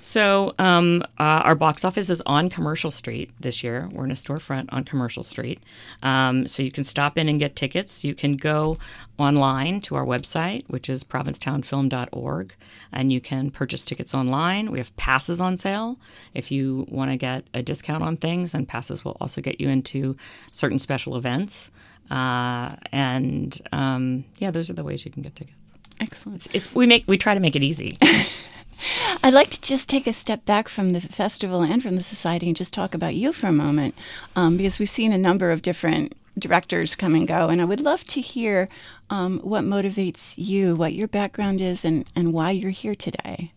So 0.06 0.54
um, 0.60 1.02
uh, 1.18 1.42
our 1.42 1.56
box 1.56 1.84
office 1.84 2.10
is 2.10 2.22
on 2.26 2.48
Commercial 2.48 2.92
Street 2.92 3.32
this 3.40 3.64
year. 3.64 3.88
We're 3.90 4.04
in 4.04 4.12
a 4.12 4.14
storefront 4.14 4.66
on 4.68 4.84
Commercial 4.84 5.24
Street, 5.24 5.60
um, 6.04 6.46
so 6.46 6.62
you 6.62 6.70
can 6.70 6.84
stop 6.84 7.18
in 7.18 7.28
and 7.28 7.40
get 7.40 7.56
tickets. 7.56 8.04
You 8.04 8.14
can 8.14 8.36
go 8.36 8.78
online 9.18 9.80
to 9.80 9.96
our 9.96 10.04
website, 10.04 10.62
which 10.68 10.88
is 10.88 11.02
provincetownfilm.org, 11.02 12.54
and 12.92 13.12
you 13.12 13.20
can 13.20 13.50
purchase 13.50 13.84
tickets 13.84 14.14
online. 14.14 14.70
We 14.70 14.78
have 14.78 14.96
passes 14.96 15.40
on 15.40 15.56
sale 15.56 15.98
if 16.34 16.52
you 16.52 16.86
want 16.88 17.10
to 17.10 17.16
get 17.16 17.42
a 17.52 17.60
discount 17.60 18.04
on 18.04 18.16
things, 18.16 18.54
and 18.54 18.68
passes 18.68 19.04
will 19.04 19.16
also 19.20 19.40
get 19.40 19.60
you 19.60 19.68
into 19.68 20.16
certain 20.52 20.78
special 20.78 21.16
events. 21.16 21.72
Uh, 22.12 22.76
and 22.92 23.60
um, 23.72 24.24
yeah, 24.38 24.52
those 24.52 24.70
are 24.70 24.74
the 24.74 24.84
ways 24.84 25.04
you 25.04 25.10
can 25.10 25.22
get 25.22 25.34
tickets. 25.34 25.58
Excellent. 26.00 26.46
It's 26.54 26.72
we 26.72 26.86
make 26.86 27.02
we 27.08 27.18
try 27.18 27.34
to 27.34 27.40
make 27.40 27.56
it 27.56 27.64
easy. 27.64 27.96
I'd 29.22 29.34
like 29.34 29.50
to 29.50 29.60
just 29.60 29.88
take 29.88 30.06
a 30.06 30.12
step 30.12 30.44
back 30.44 30.68
from 30.68 30.92
the 30.92 31.00
festival 31.00 31.62
and 31.62 31.82
from 31.82 31.96
the 31.96 32.02
society 32.02 32.46
and 32.46 32.56
just 32.56 32.72
talk 32.72 32.94
about 32.94 33.14
you 33.14 33.32
for 33.32 33.48
a 33.48 33.52
moment, 33.52 33.94
um, 34.36 34.56
because 34.56 34.78
we've 34.78 34.88
seen 34.88 35.12
a 35.12 35.18
number 35.18 35.50
of 35.50 35.62
different 35.62 36.14
directors 36.38 36.94
come 36.94 37.14
and 37.14 37.26
go, 37.26 37.48
and 37.48 37.60
I 37.60 37.64
would 37.64 37.80
love 37.80 38.04
to 38.04 38.20
hear 38.20 38.68
um, 39.10 39.38
what 39.40 39.64
motivates 39.64 40.34
you, 40.36 40.76
what 40.76 40.92
your 40.92 41.08
background 41.08 41.60
is, 41.60 41.84
and, 41.84 42.08
and 42.14 42.32
why 42.32 42.50
you're 42.50 42.70
here 42.70 42.94
today. 42.94 43.52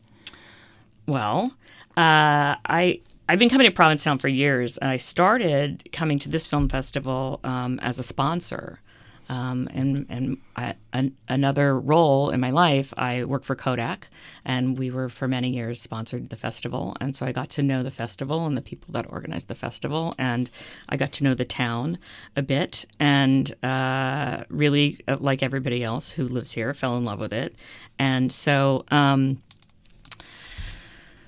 Well, 1.08 1.54
uh, 1.98 2.56
I 2.66 3.02
I've 3.28 3.38
been 3.38 3.50
coming 3.50 3.66
to 3.66 3.72
Provincetown 3.72 4.18
for 4.18 4.28
years, 4.28 4.78
and 4.78 4.90
I 4.90 4.98
started 4.98 5.88
coming 5.92 6.18
to 6.20 6.30
this 6.30 6.48
film 6.48 6.68
festival 6.68 7.40
um, 7.44 7.80
as 7.80 8.00
a 8.00 8.04
sponsor. 8.04 8.80
Um, 9.30 9.70
and 9.72 10.08
and 10.10 10.38
I, 10.56 10.74
an, 10.92 11.16
another 11.28 11.80
role 11.80 12.32
in 12.32 12.40
my 12.40 12.50
life, 12.50 12.94
I 12.98 13.24
work 13.24 13.44
for 13.44 13.56
Kodak, 13.56 14.10
and 14.44 14.78
we 14.78 14.90
were 14.90 15.08
for 15.08 15.28
many 15.28 15.50
years 15.50 15.82
sponsored 15.82 16.30
the 16.30 16.36
festival, 16.36 16.98
and 17.00 17.16
so 17.16 17.26
I 17.26 17.32
got 17.32 17.50
to 17.52 17.64
know 17.64 17.84
the 17.84 17.92
festival 17.92 18.46
and 18.48 18.58
the 18.58 18.62
people 18.62 18.92
that 18.94 19.06
organized 19.12 19.48
the 19.48 19.56
festival, 19.56 20.16
and 20.18 20.50
I 20.90 20.98
got 20.98 21.12
to 21.14 21.24
know 21.24 21.36
the 21.36 21.46
town 21.46 22.00
a 22.36 22.42
bit, 22.42 22.86
and 23.00 23.54
uh, 23.64 24.46
really, 24.50 25.00
uh, 25.08 25.18
like 25.20 25.44
everybody 25.44 25.84
else 25.84 26.12
who 26.12 26.28
lives 26.28 26.54
here, 26.54 26.74
fell 26.74 26.98
in 26.98 27.04
love 27.04 27.20
with 27.20 27.34
it, 27.34 27.56
and 28.00 28.32
so. 28.32 28.84
Um, 28.90 29.42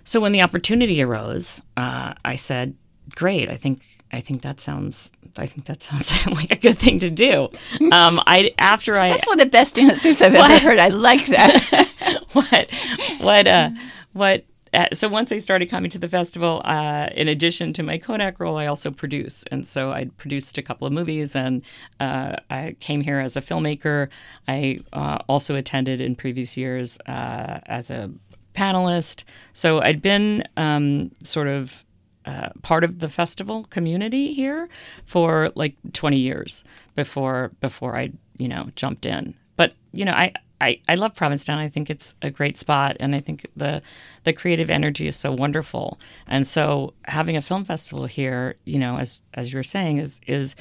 so 0.04 0.20
when 0.20 0.32
the 0.32 0.42
opportunity 0.42 1.02
arose, 1.02 1.62
uh, 1.78 2.16
I 2.26 2.36
said, 2.36 2.76
"Great! 3.16 3.50
I 3.50 3.56
think 3.56 3.82
I 4.12 4.22
think 4.22 4.42
that 4.42 4.60
sounds 4.60 5.12
I 5.38 5.46
think 5.46 5.66
that 5.66 5.82
sounds 5.84 6.26
like 6.28 6.52
a 6.52 6.56
good 6.56 6.78
thing 6.78 7.00
to 7.00 7.10
do." 7.10 7.48
Um, 7.92 8.22
I 8.28 8.54
after 8.58 8.98
I 8.98 9.10
That's 9.10 9.28
one 9.28 9.40
of 9.40 9.46
the 9.46 9.52
best 9.52 9.78
answers 9.80 10.22
I've 10.22 10.36
ever 10.36 10.60
heard. 10.60 10.80
I 10.80 10.90
like 10.90 11.26
that. 11.28 11.90
what 12.34 12.72
what 13.20 13.48
uh 13.48 13.70
what 14.14 14.46
uh, 14.74 14.86
so 14.94 15.10
once 15.10 15.34
I 15.34 15.38
started 15.38 15.70
coming 15.70 15.92
to 15.92 16.00
the 16.00 16.08
festival, 16.08 16.62
uh, 16.64 17.10
in 17.14 17.28
addition 17.28 17.74
to 17.74 17.84
my 17.84 17.98
Kodak 17.98 18.40
role, 18.40 18.56
I 18.56 18.68
also 18.68 18.90
produce, 18.90 19.44
and 19.52 19.68
so 19.68 19.92
I 19.92 20.06
produced 20.18 20.58
a 20.58 20.62
couple 20.62 20.88
of 20.88 20.94
movies, 20.94 21.36
and 21.36 21.62
uh, 22.00 22.38
I 22.50 22.78
came 22.80 23.02
here 23.02 23.20
as 23.20 23.36
a 23.36 23.42
filmmaker. 23.42 24.08
I 24.48 24.80
uh, 24.94 25.18
also 25.28 25.56
attended 25.56 26.00
in 26.00 26.16
previous 26.16 26.56
years 26.56 26.98
uh, 27.06 27.60
as 27.66 27.92
a 27.92 28.12
panelist. 28.54 29.26
So 29.52 29.82
I'd 29.82 30.02
been 30.02 30.46
um, 30.56 31.12
sort 31.22 31.48
of 31.50 31.84
uh, 32.26 32.50
part 32.62 32.84
of 32.84 33.00
the 33.00 33.10
festival 33.10 33.66
community 33.66 34.34
here 34.34 34.68
for 35.06 35.52
like 35.56 35.76
20 35.94 36.18
years 36.18 36.64
before 36.96 37.52
before 37.62 37.98
I 37.98 38.12
you 38.38 38.48
know 38.48 38.70
jumped 38.76 39.06
in. 39.06 39.36
But 39.56 39.74
you 39.92 40.06
know 40.06 40.14
I. 40.14 40.34
I, 40.64 40.80
I 40.88 40.94
love 40.94 41.16
Provincetown. 41.16 41.58
I 41.58 41.70
think 41.70 41.90
it's 41.90 42.14
a 42.22 42.30
great 42.30 42.56
spot, 42.56 42.96
and 43.00 43.16
I 43.16 43.18
think 43.18 43.48
the 43.56 43.82
the 44.26 44.32
creative 44.32 44.70
energy 44.70 45.08
is 45.08 45.16
so 45.16 45.32
wonderful. 45.32 46.00
And 46.28 46.46
so, 46.46 46.94
having 47.06 47.36
a 47.36 47.42
film 47.42 47.66
festival 47.66 48.06
here, 48.06 48.58
you 48.64 48.78
know, 48.78 49.00
as 49.00 49.24
as 49.34 49.52
you're 49.52 49.64
saying, 49.64 49.98
is 49.98 50.22
is 50.28 50.56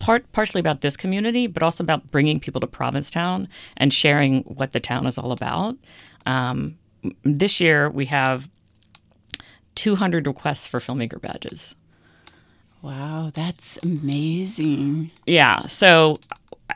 part 0.00 0.30
partially 0.32 0.60
about 0.60 0.80
this 0.80 0.96
community, 0.96 1.46
but 1.46 1.62
also 1.62 1.84
about 1.84 2.10
bringing 2.10 2.40
people 2.40 2.60
to 2.60 2.66
Provincetown 2.66 3.48
and 3.76 3.92
sharing 3.92 4.42
what 4.44 4.72
the 4.72 4.80
town 4.80 5.06
is 5.06 5.18
all 5.18 5.32
about. 5.32 5.76
Um, 6.26 6.78
this 7.22 7.60
year, 7.60 7.90
we 7.90 8.06
have 8.06 8.50
200 9.74 10.26
requests 10.26 10.66
for 10.66 10.80
filmmaker 10.80 11.20
badges. 11.20 11.76
Wow, 12.82 13.30
that's 13.32 13.78
amazing. 13.82 15.10
Yeah, 15.26 15.64
so 15.64 16.18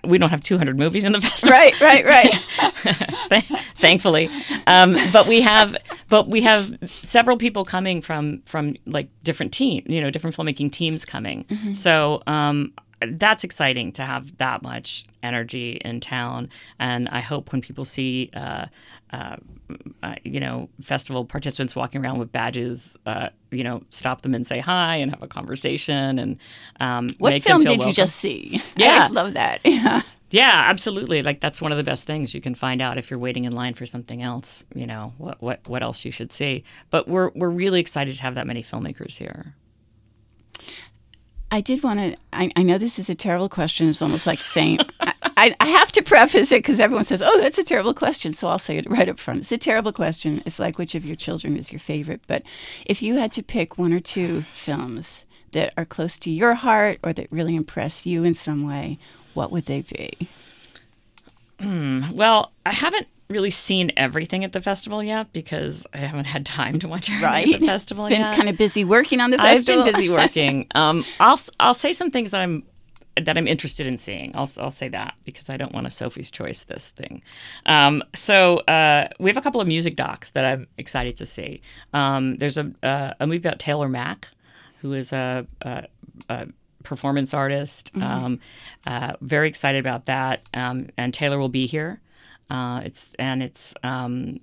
we 0.05 0.17
don't 0.17 0.31
have 0.31 0.43
200 0.43 0.79
movies 0.79 1.05
in 1.05 1.13
the 1.13 1.21
festival. 1.21 1.53
Right, 1.53 1.79
right, 1.81 2.05
right. 2.05 3.43
Thankfully, 3.77 4.31
um, 4.67 4.97
but 5.13 5.27
we 5.27 5.43
have, 5.43 5.77
but 6.09 6.29
we 6.29 6.41
have 6.43 6.77
several 6.87 7.37
people 7.37 7.65
coming 7.65 8.01
from 8.01 8.43
from 8.47 8.75
like 8.87 9.09
different 9.23 9.53
team, 9.53 9.85
you 9.87 10.01
know, 10.01 10.11
different 10.11 10.35
filmmaking 10.37 10.73
teams 10.73 11.05
coming. 11.05 11.45
Mm-hmm. 11.45 11.75
So 11.75 12.23
um, 12.27 12.73
that's 13.01 13.45
exciting 13.45 13.93
to 13.93 14.03
have 14.03 14.37
that 14.39 14.63
much 14.63 15.05
energy 15.23 15.81
in 15.85 16.01
town, 16.01 16.49
and 16.79 17.09
I 17.11 17.21
hope 17.21 17.53
when 17.53 17.61
people 17.61 17.85
see. 17.85 18.31
Uh, 18.35 18.67
uh, 19.12 19.37
uh, 20.03 20.14
you 20.25 20.40
know, 20.40 20.68
festival 20.81 21.25
participants 21.25 21.77
walking 21.77 22.03
around 22.03 22.18
with 22.18 22.33
badges, 22.33 22.97
uh, 23.07 23.29
you 23.51 23.64
know, 23.64 23.83
stop 23.90 24.23
them 24.23 24.35
and 24.35 24.47
say 24.47 24.61
hi 24.61 24.97
and 24.97 25.11
have 25.11 25.23
a 25.23 25.29
conversation. 25.29 26.18
And 26.18 26.38
um, 26.81 27.11
what 27.18 27.42
film 27.42 27.62
did 27.62 27.71
welcome. 27.71 27.88
you 27.88 27.92
just 27.92 28.16
see? 28.16 28.62
Yeah, 28.77 29.09
I 29.09 29.12
love 29.12 29.35
that. 29.35 29.61
Yeah. 29.64 30.03
Yeah, 30.31 30.64
absolutely. 30.66 31.23
Like 31.23 31.40
that's 31.40 31.61
one 31.62 31.73
of 31.73 31.79
the 31.79 31.85
best 31.85 32.07
things 32.07 32.35
you 32.35 32.42
can 32.42 32.55
find 32.55 32.83
out 32.83 32.99
if 32.99 33.11
you're 33.11 33.18
waiting 33.18 33.44
in 33.44 33.53
line 33.53 33.73
for 33.73 33.87
something 33.87 34.23
else. 34.23 34.62
You 34.75 34.87
know 34.87 35.14
what 35.16 35.40
what 35.40 35.66
what 35.66 35.83
else 35.83 36.05
you 36.05 36.11
should 36.11 36.33
see. 36.33 36.64
But 36.90 37.09
we're 37.09 37.31
we're 37.35 37.49
really 37.49 37.81
excited 37.81 38.14
to 38.14 38.23
have 38.23 38.35
that 38.35 38.47
many 38.47 38.62
filmmakers 38.62 39.16
here. 39.16 39.55
I 41.51 41.61
did 41.62 41.83
want 41.83 42.01
to. 42.01 42.16
I, 42.33 42.51
I, 42.57 42.62
know 42.62 42.77
this 42.77 42.99
is 42.99 43.09
a 43.09 43.14
terrible 43.14 43.49
question. 43.49 43.88
It's 43.88 44.03
almost 44.03 44.27
like 44.27 44.40
saying 44.40 44.81
I, 45.38 45.55
I, 45.61 45.66
have 45.68 45.92
to 45.92 46.03
preface 46.03 46.51
it 46.51 46.64
because 46.64 46.81
everyone 46.81 47.05
says, 47.05 47.22
"Oh, 47.24 47.40
that's 47.40 47.59
a 47.59 47.64
terrible 47.64 47.94
question." 47.94 48.33
So 48.33 48.48
I'll 48.48 48.59
say 48.59 48.77
it 48.77 48.90
right 48.90 49.09
up 49.09 49.20
front. 49.20 49.40
It's 49.40 49.53
a 49.53 49.59
terrible 49.59 49.92
question. 49.92 50.42
It's 50.44 50.59
like 50.59 50.79
which 50.79 50.96
of 50.96 51.05
your 51.05 51.14
children 51.14 51.57
is 51.57 51.70
your 51.70 51.79
favorite. 51.79 52.22
But 52.27 52.42
if 52.87 53.03
you 53.03 53.16
had 53.16 53.31
to 53.33 53.42
pick 53.44 53.79
one 53.79 53.92
or 53.92 54.01
two 54.01 54.42
films 54.53 55.27
that 55.53 55.72
are 55.77 55.85
close 55.85 56.18
to 56.20 56.31
your 56.31 56.55
heart 56.55 56.98
or 57.05 57.12
that 57.12 57.31
really 57.31 57.55
impress 57.55 58.05
you 58.05 58.24
in 58.24 58.35
some 58.35 58.66
way, 58.66 58.98
what 59.35 59.53
would 59.53 59.66
they 59.66 59.83
be? 59.83 60.29
Hmm. 61.61 62.05
Well, 62.12 62.53
I 62.66 62.72
haven't 62.72 63.07
really 63.29 63.51
seen 63.51 63.92
everything 63.96 64.42
at 64.42 64.53
the 64.53 64.61
festival 64.61 65.03
yet 65.03 65.33
because 65.33 65.87
I 65.92 65.98
haven't 65.98 66.27
had 66.27 66.46
time 66.46 66.79
to 66.81 66.88
watch 66.88 67.11
everything 67.11 67.29
right. 67.29 67.55
at 67.55 67.61
the 67.61 67.66
festival 67.66 68.09
been 68.09 68.20
yet. 68.20 68.35
kind 68.35 68.48
of 68.48 68.57
busy 68.57 68.85
working 68.85 69.20
on 69.20 69.31
the 69.31 69.38
festival. 69.38 69.83
I've 69.83 69.87
been 69.87 69.94
busy 69.94 70.11
working. 70.11 70.66
um, 70.74 71.05
I'll 71.20 71.38
I'll 71.61 71.74
say 71.74 71.92
some 71.92 72.11
things 72.11 72.33
that 72.33 72.40
I'm 72.40 72.64
that 73.20 73.38
I'm 73.38 73.46
interested 73.46 73.87
in 73.87 73.96
seeing. 73.96 74.33
I'll 74.35 74.50
I'll 74.59 74.70
say 74.70 74.88
that 74.88 75.14
because 75.24 75.50
I 75.50 75.57
don't 75.57 75.72
want 75.72 75.87
a 75.87 75.90
Sophie's 75.90 76.31
Choice 76.31 76.64
this 76.64 76.90
thing. 76.90 77.22
Um, 77.66 78.02
so 78.14 78.59
uh, 78.61 79.09
we 79.18 79.31
have 79.31 79.37
a 79.37 79.42
couple 79.42 79.61
of 79.61 79.68
music 79.68 79.96
docs 79.96 80.31
that 80.31 80.44
I'm 80.44 80.66
excited 80.78 81.16
to 81.18 81.26
see. 81.26 81.61
Um, 81.92 82.37
there's 82.37 82.59
a 82.59 82.72
uh, 82.83 83.14
a 83.20 83.26
movie 83.26 83.38
about 83.38 83.59
Taylor 83.59 83.88
Mac, 83.88 84.28
who 84.81 84.92
is 84.92 85.12
a, 85.12 85.46
a, 85.62 85.87
a 86.28 86.46
performance 86.83 87.35
artist. 87.35 87.92
Mm-hmm. 87.94 88.24
Um, 88.24 88.40
uh, 88.87 89.12
very 89.20 89.48
excited 89.48 89.78
about 89.78 90.07
that. 90.07 90.48
Um, 90.54 90.88
and 90.96 91.12
Taylor 91.12 91.38
will 91.38 91.48
be 91.48 91.66
here. 91.66 92.00
Uh, 92.50 92.81
it's 92.85 93.14
and 93.14 93.42
it's 93.42 93.74
um, 93.83 94.40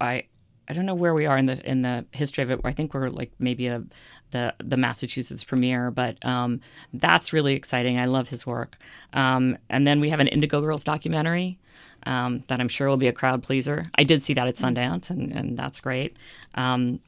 I 0.00 0.24
I 0.70 0.72
don't 0.72 0.86
know 0.86 0.94
where 0.94 1.14
we 1.14 1.26
are 1.26 1.36
in 1.36 1.46
the 1.46 1.68
in 1.68 1.82
the 1.82 2.04
history 2.12 2.44
of 2.44 2.50
it. 2.52 2.60
I 2.62 2.70
think 2.72 2.94
we're 2.94 3.08
like 3.08 3.32
maybe 3.40 3.66
a 3.66 3.82
the 4.30 4.54
the 4.62 4.76
Massachusetts 4.76 5.42
premiere, 5.42 5.90
but 5.90 6.24
um, 6.24 6.60
that's 6.94 7.32
really 7.32 7.54
exciting. 7.54 7.98
I 7.98 8.04
love 8.04 8.28
his 8.28 8.46
work. 8.46 8.76
Um, 9.12 9.58
and 9.68 9.84
then 9.84 9.98
we 9.98 10.10
have 10.10 10.20
an 10.20 10.28
Indigo 10.28 10.60
Girls 10.60 10.84
documentary 10.84 11.58
um, 12.06 12.44
that 12.46 12.60
I'm 12.60 12.68
sure 12.68 12.88
will 12.88 12.96
be 12.96 13.08
a 13.08 13.12
crowd 13.12 13.42
pleaser. 13.42 13.84
I 13.96 14.04
did 14.04 14.22
see 14.22 14.32
that 14.34 14.46
at 14.46 14.54
Sundance, 14.54 15.10
and 15.10 15.36
and 15.36 15.58
that's 15.58 15.80
great. 15.80 16.16
Um, 16.54 17.00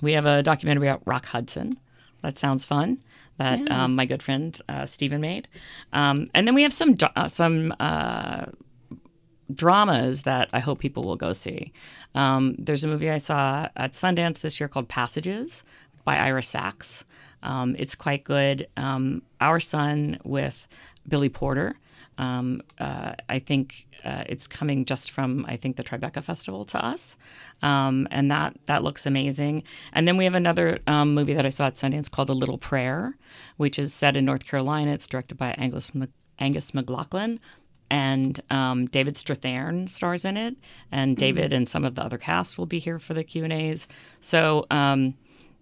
we 0.00 0.12
have 0.12 0.24
a 0.24 0.44
documentary 0.44 0.86
about 0.86 1.02
Rock 1.04 1.26
Hudson. 1.26 1.72
That 2.22 2.38
sounds 2.38 2.64
fun. 2.64 3.02
That 3.38 3.58
yeah. 3.58 3.84
Um, 3.84 3.96
my 3.96 4.06
good 4.06 4.22
friend 4.22 4.56
uh, 4.68 4.86
Stephen 4.86 5.20
made, 5.20 5.48
um, 5.92 6.30
and 6.32 6.46
then 6.46 6.54
we 6.54 6.62
have 6.62 6.72
some 6.72 6.94
uh, 7.16 7.26
some 7.26 7.74
uh, 7.80 8.44
dramas 9.52 10.22
that 10.22 10.48
I 10.52 10.60
hope 10.60 10.78
people 10.78 11.02
will 11.02 11.16
go 11.16 11.32
see. 11.32 11.72
Um, 12.14 12.54
there's 12.58 12.84
a 12.84 12.88
movie 12.88 13.10
I 13.10 13.18
saw 13.18 13.68
at 13.76 13.92
Sundance 13.92 14.40
this 14.40 14.60
year 14.60 14.68
called 14.68 14.88
Passages 14.88 15.64
by 16.04 16.16
Ira 16.16 16.42
Sachs. 16.42 17.04
Um, 17.42 17.76
it's 17.78 17.94
quite 17.94 18.24
good. 18.24 18.66
Um, 18.76 19.22
Our 19.40 19.60
Son 19.60 20.18
with 20.24 20.66
Billy 21.06 21.28
Porter. 21.28 21.76
Um, 22.16 22.62
uh, 22.78 23.14
I 23.28 23.38
think 23.40 23.86
uh, 24.04 24.24
it's 24.26 24.46
coming 24.46 24.84
just 24.84 25.10
from 25.10 25.44
I 25.48 25.56
think 25.56 25.76
the 25.76 25.82
Tribeca 25.82 26.22
Festival 26.22 26.64
to 26.66 26.84
us, 26.84 27.16
um, 27.60 28.06
and 28.10 28.30
that 28.30 28.56
that 28.66 28.84
looks 28.84 29.04
amazing. 29.04 29.64
And 29.92 30.06
then 30.06 30.16
we 30.16 30.24
have 30.24 30.36
another 30.36 30.78
um, 30.86 31.14
movie 31.14 31.34
that 31.34 31.44
I 31.44 31.48
saw 31.48 31.66
at 31.66 31.74
Sundance 31.74 32.10
called 32.10 32.30
A 32.30 32.34
Little 32.34 32.58
Prayer, 32.58 33.16
which 33.56 33.78
is 33.80 33.92
set 33.92 34.16
in 34.16 34.24
North 34.24 34.46
Carolina. 34.46 34.92
It's 34.92 35.08
directed 35.08 35.36
by 35.36 35.56
Angus 35.58 35.90
Angus 36.38 36.72
MacLachlan 36.72 37.40
and 37.90 38.40
um, 38.50 38.86
David 38.86 39.14
Strathairn 39.14 39.88
stars 39.88 40.24
in 40.24 40.36
it, 40.36 40.56
and 40.90 41.12
mm-hmm. 41.12 41.20
David 41.20 41.52
and 41.52 41.68
some 41.68 41.84
of 41.84 41.94
the 41.94 42.02
other 42.02 42.18
cast 42.18 42.58
will 42.58 42.66
be 42.66 42.78
here 42.78 42.98
for 42.98 43.14
the 43.14 43.24
Q 43.24 43.44
and 43.44 43.52
A's. 43.52 43.86
So, 44.20 44.66
um, 44.70 45.14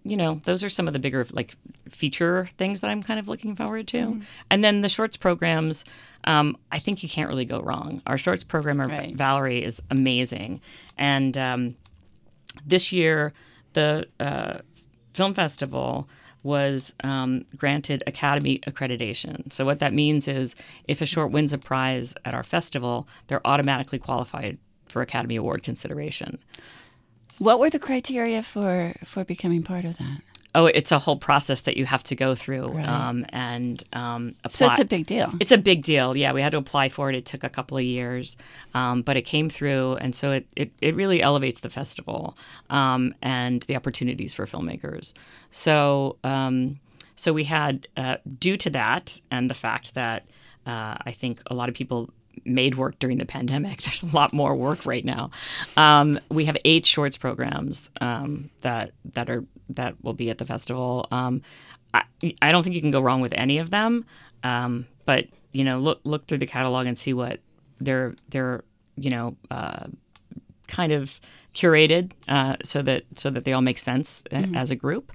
you 0.03 0.17
know, 0.17 0.39
those 0.43 0.63
are 0.63 0.69
some 0.69 0.87
of 0.87 0.93
the 0.93 0.99
bigger 0.99 1.25
like 1.31 1.55
feature 1.89 2.47
things 2.57 2.81
that 2.81 2.89
I'm 2.89 3.01
kind 3.03 3.19
of 3.19 3.27
looking 3.27 3.55
forward 3.55 3.87
to. 3.89 3.97
Mm-hmm. 3.97 4.21
And 4.49 4.63
then 4.63 4.81
the 4.81 4.89
shorts 4.89 5.17
programs, 5.17 5.85
um, 6.25 6.57
I 6.71 6.79
think 6.79 7.03
you 7.03 7.09
can't 7.09 7.29
really 7.29 7.45
go 7.45 7.61
wrong. 7.61 8.01
Our 8.07 8.17
shorts 8.17 8.43
programmer 8.43 8.87
right. 8.87 9.15
Valerie 9.15 9.63
is 9.63 9.81
amazing, 9.89 10.61
and 10.97 11.37
um, 11.37 11.75
this 12.65 12.91
year 12.91 13.33
the 13.73 14.07
uh, 14.19 14.59
film 15.13 15.33
festival 15.33 16.07
was 16.43 16.93
um, 17.03 17.45
granted 17.57 18.03
Academy 18.05 18.59
accreditation. 18.67 19.51
So, 19.51 19.65
what 19.65 19.79
that 19.79 19.93
means 19.93 20.27
is 20.27 20.55
if 20.87 21.01
a 21.01 21.05
short 21.05 21.31
wins 21.31 21.53
a 21.53 21.57
prize 21.57 22.13
at 22.25 22.33
our 22.33 22.43
festival, 22.43 23.07
they're 23.27 23.45
automatically 23.45 23.99
qualified 23.99 24.57
for 24.87 25.01
Academy 25.01 25.35
Award 25.35 25.63
consideration. 25.63 26.37
What 27.39 27.59
were 27.59 27.69
the 27.69 27.79
criteria 27.79 28.43
for, 28.43 28.93
for 29.03 29.23
becoming 29.23 29.63
part 29.63 29.85
of 29.85 29.97
that? 29.97 30.21
Oh, 30.55 30.67
it's 30.67 30.91
a 30.91 30.99
whole 30.99 31.17
process 31.17 31.61
that 31.61 31.77
you 31.77 31.85
have 31.85 32.03
to 32.03 32.15
go 32.15 32.35
through 32.35 32.67
right. 32.67 32.87
um, 32.87 33.25
and 33.29 33.83
um, 33.93 34.35
apply. 34.43 34.67
So 34.67 34.71
it's 34.71 34.79
a 34.79 34.85
big 34.85 35.05
deal. 35.05 35.31
It's 35.39 35.51
a 35.51 35.57
big 35.57 35.83
deal. 35.83 36.15
Yeah, 36.15 36.31
we 36.33 36.41
had 36.41 36.51
to 36.51 36.57
apply 36.57 36.89
for 36.89 37.09
it. 37.09 37.15
It 37.15 37.25
took 37.25 37.43
a 37.43 37.49
couple 37.49 37.77
of 37.77 37.83
years, 37.83 38.37
um, 38.73 39.01
but 39.01 39.17
it 39.17 39.23
came 39.23 39.49
through, 39.49 39.95
and 39.95 40.15
so 40.15 40.31
it, 40.31 40.47
it, 40.55 40.71
it 40.81 40.95
really 40.95 41.21
elevates 41.21 41.61
the 41.61 41.69
festival 41.69 42.37
um, 42.69 43.15
and 43.21 43.63
the 43.63 43.75
opportunities 43.75 44.33
for 44.33 44.45
filmmakers. 44.45 45.13
So 45.49 46.17
um, 46.23 46.79
so 47.15 47.33
we 47.33 47.43
had 47.43 47.87
uh, 47.97 48.17
due 48.39 48.57
to 48.57 48.69
that 48.71 49.21
and 49.31 49.49
the 49.49 49.53
fact 49.53 49.93
that 49.95 50.25
uh, 50.65 50.95
I 51.05 51.11
think 51.11 51.41
a 51.47 51.53
lot 51.53 51.69
of 51.69 51.75
people 51.75 52.09
made 52.45 52.75
work 52.75 52.97
during 52.99 53.17
the 53.17 53.25
pandemic. 53.25 53.81
There's 53.83 54.03
a 54.03 54.15
lot 54.15 54.33
more 54.33 54.55
work 54.55 54.85
right 54.85 55.05
now. 55.05 55.31
Um, 55.77 56.19
we 56.29 56.45
have 56.45 56.57
eight 56.65 56.85
shorts 56.85 57.17
programs 57.17 57.91
um, 58.01 58.49
that 58.61 58.91
that 59.13 59.29
are 59.29 59.43
that 59.69 59.95
will 60.03 60.13
be 60.13 60.29
at 60.29 60.37
the 60.37 60.45
festival. 60.45 61.07
Um, 61.11 61.41
I, 61.93 62.03
I, 62.41 62.51
don't 62.51 62.63
think 62.63 62.75
you 62.75 62.81
can 62.81 62.91
go 62.91 63.01
wrong 63.01 63.21
with 63.21 63.33
any 63.33 63.59
of 63.59 63.69
them. 63.69 64.05
Um, 64.43 64.87
but 65.05 65.27
you 65.51 65.63
know, 65.63 65.79
look 65.79 66.01
look 66.03 66.25
through 66.25 66.39
the 66.39 66.47
catalog 66.47 66.87
and 66.87 66.97
see 66.97 67.13
what 67.13 67.39
they're 67.79 68.15
they're 68.29 68.63
you 68.95 69.09
know 69.09 69.35
uh, 69.51 69.85
kind 70.67 70.91
of 70.91 71.19
curated 71.53 72.11
uh, 72.27 72.55
so 72.63 72.81
that 72.81 73.03
so 73.15 73.29
that 73.29 73.45
they 73.45 73.53
all 73.53 73.61
make 73.61 73.77
sense 73.77 74.23
mm-hmm. 74.31 74.55
as 74.55 74.71
a 74.71 74.75
group 74.75 75.11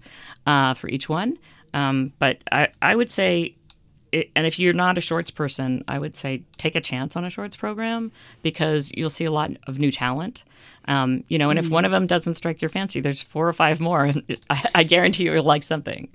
uh, 0.46 0.74
for 0.74 0.88
each 0.88 1.08
one. 1.08 1.38
Um, 1.74 2.12
but 2.18 2.42
I, 2.50 2.68
I 2.80 2.96
would 2.96 3.10
say 3.10 3.56
it, 4.12 4.30
and 4.34 4.46
if 4.46 4.58
you're 4.58 4.72
not 4.72 4.98
a 4.98 5.00
shorts 5.00 5.30
person, 5.30 5.84
I 5.88 5.98
would 5.98 6.16
say 6.16 6.42
take 6.56 6.76
a 6.76 6.80
chance 6.80 7.16
on 7.16 7.26
a 7.26 7.30
shorts 7.30 7.56
program 7.56 8.12
because 8.42 8.90
you'll 8.94 9.10
see 9.10 9.24
a 9.24 9.30
lot 9.30 9.50
of 9.66 9.78
new 9.78 9.90
talent. 9.90 10.44
Um, 10.86 11.24
you 11.28 11.38
know, 11.38 11.50
and 11.50 11.58
mm-hmm. 11.58 11.66
if 11.66 11.72
one 11.72 11.84
of 11.84 11.90
them 11.90 12.06
doesn't 12.06 12.36
strike 12.36 12.62
your 12.62 12.70
fancy, 12.70 13.00
there's 13.00 13.20
four 13.20 13.46
or 13.46 13.52
five 13.52 13.80
more. 13.80 14.12
I, 14.50 14.64
I 14.74 14.82
guarantee 14.84 15.24
you'll 15.24 15.44
like 15.44 15.62
something. 15.62 16.08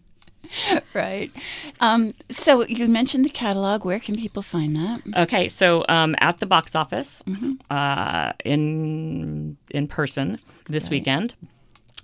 right. 0.94 1.32
Um, 1.80 2.14
so 2.30 2.66
you 2.66 2.88
mentioned 2.88 3.26
the 3.26 3.30
catalog. 3.30 3.86
Where 3.86 4.00
can 4.00 4.16
people 4.16 4.42
find 4.42 4.76
that? 4.76 5.02
Okay, 5.16 5.48
so 5.48 5.86
um, 5.90 6.16
at 6.20 6.40
the 6.40 6.46
box 6.46 6.76
office 6.76 7.24
mm-hmm. 7.28 7.54
uh, 7.70 8.34
in 8.44 9.58
in 9.72 9.88
person 9.88 10.40
this 10.66 10.86
right. 10.86 10.92
weekend. 10.92 11.36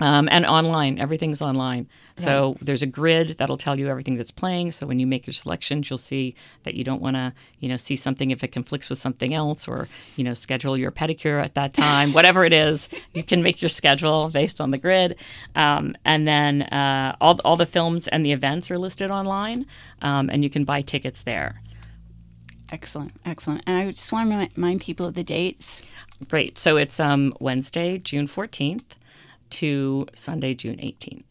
Um, 0.01 0.29
and 0.31 0.45
online, 0.45 0.97
everything's 0.97 1.41
online. 1.41 1.87
So 2.15 2.57
there's 2.61 2.81
a 2.81 2.85
grid 2.85 3.29
that'll 3.37 3.57
tell 3.57 3.79
you 3.79 3.87
everything 3.87 4.17
that's 4.17 4.31
playing. 4.31 4.73
So 4.73 4.85
when 4.85 4.99
you 4.99 5.07
make 5.07 5.25
your 5.25 5.33
selections, 5.33 5.89
you'll 5.89 5.97
see 5.97 6.35
that 6.63 6.73
you 6.73 6.83
don't 6.83 7.01
want 7.01 7.15
to, 7.15 7.33
you 7.59 7.69
know, 7.69 7.77
see 7.77 7.95
something 7.95 8.31
if 8.31 8.43
it 8.43 8.49
conflicts 8.49 8.89
with 8.89 8.99
something 8.99 9.33
else, 9.33 9.67
or 9.67 9.87
you 10.17 10.23
know, 10.23 10.33
schedule 10.33 10.77
your 10.77 10.91
pedicure 10.91 11.41
at 11.41 11.53
that 11.55 11.73
time. 11.73 12.11
Whatever 12.11 12.43
it 12.43 12.53
is, 12.53 12.89
you 13.13 13.23
can 13.23 13.41
make 13.41 13.61
your 13.61 13.69
schedule 13.69 14.29
based 14.29 14.59
on 14.59 14.71
the 14.71 14.77
grid. 14.77 15.17
Um, 15.55 15.95
and 16.03 16.27
then 16.27 16.63
uh, 16.63 17.15
all 17.21 17.39
all 17.45 17.55
the 17.55 17.65
films 17.65 18.07
and 18.09 18.25
the 18.25 18.33
events 18.33 18.69
are 18.69 18.77
listed 18.77 19.11
online, 19.11 19.65
um, 20.01 20.29
and 20.29 20.43
you 20.43 20.49
can 20.49 20.65
buy 20.65 20.81
tickets 20.81 21.23
there. 21.23 21.61
Excellent, 22.71 23.13
excellent. 23.25 23.63
And 23.65 23.77
I 23.77 23.85
just 23.91 24.11
want 24.11 24.29
to 24.29 24.49
remind 24.55 24.81
people 24.81 25.07
of 25.07 25.15
the 25.15 25.23
dates. 25.23 25.81
Great. 26.27 26.57
So 26.57 26.75
it's 26.75 26.99
um, 26.99 27.33
Wednesday, 27.39 27.97
June 27.97 28.27
14th 28.27 28.98
to 29.51 30.07
Sunday, 30.13 30.53
June 30.53 30.77
18th. 30.77 31.23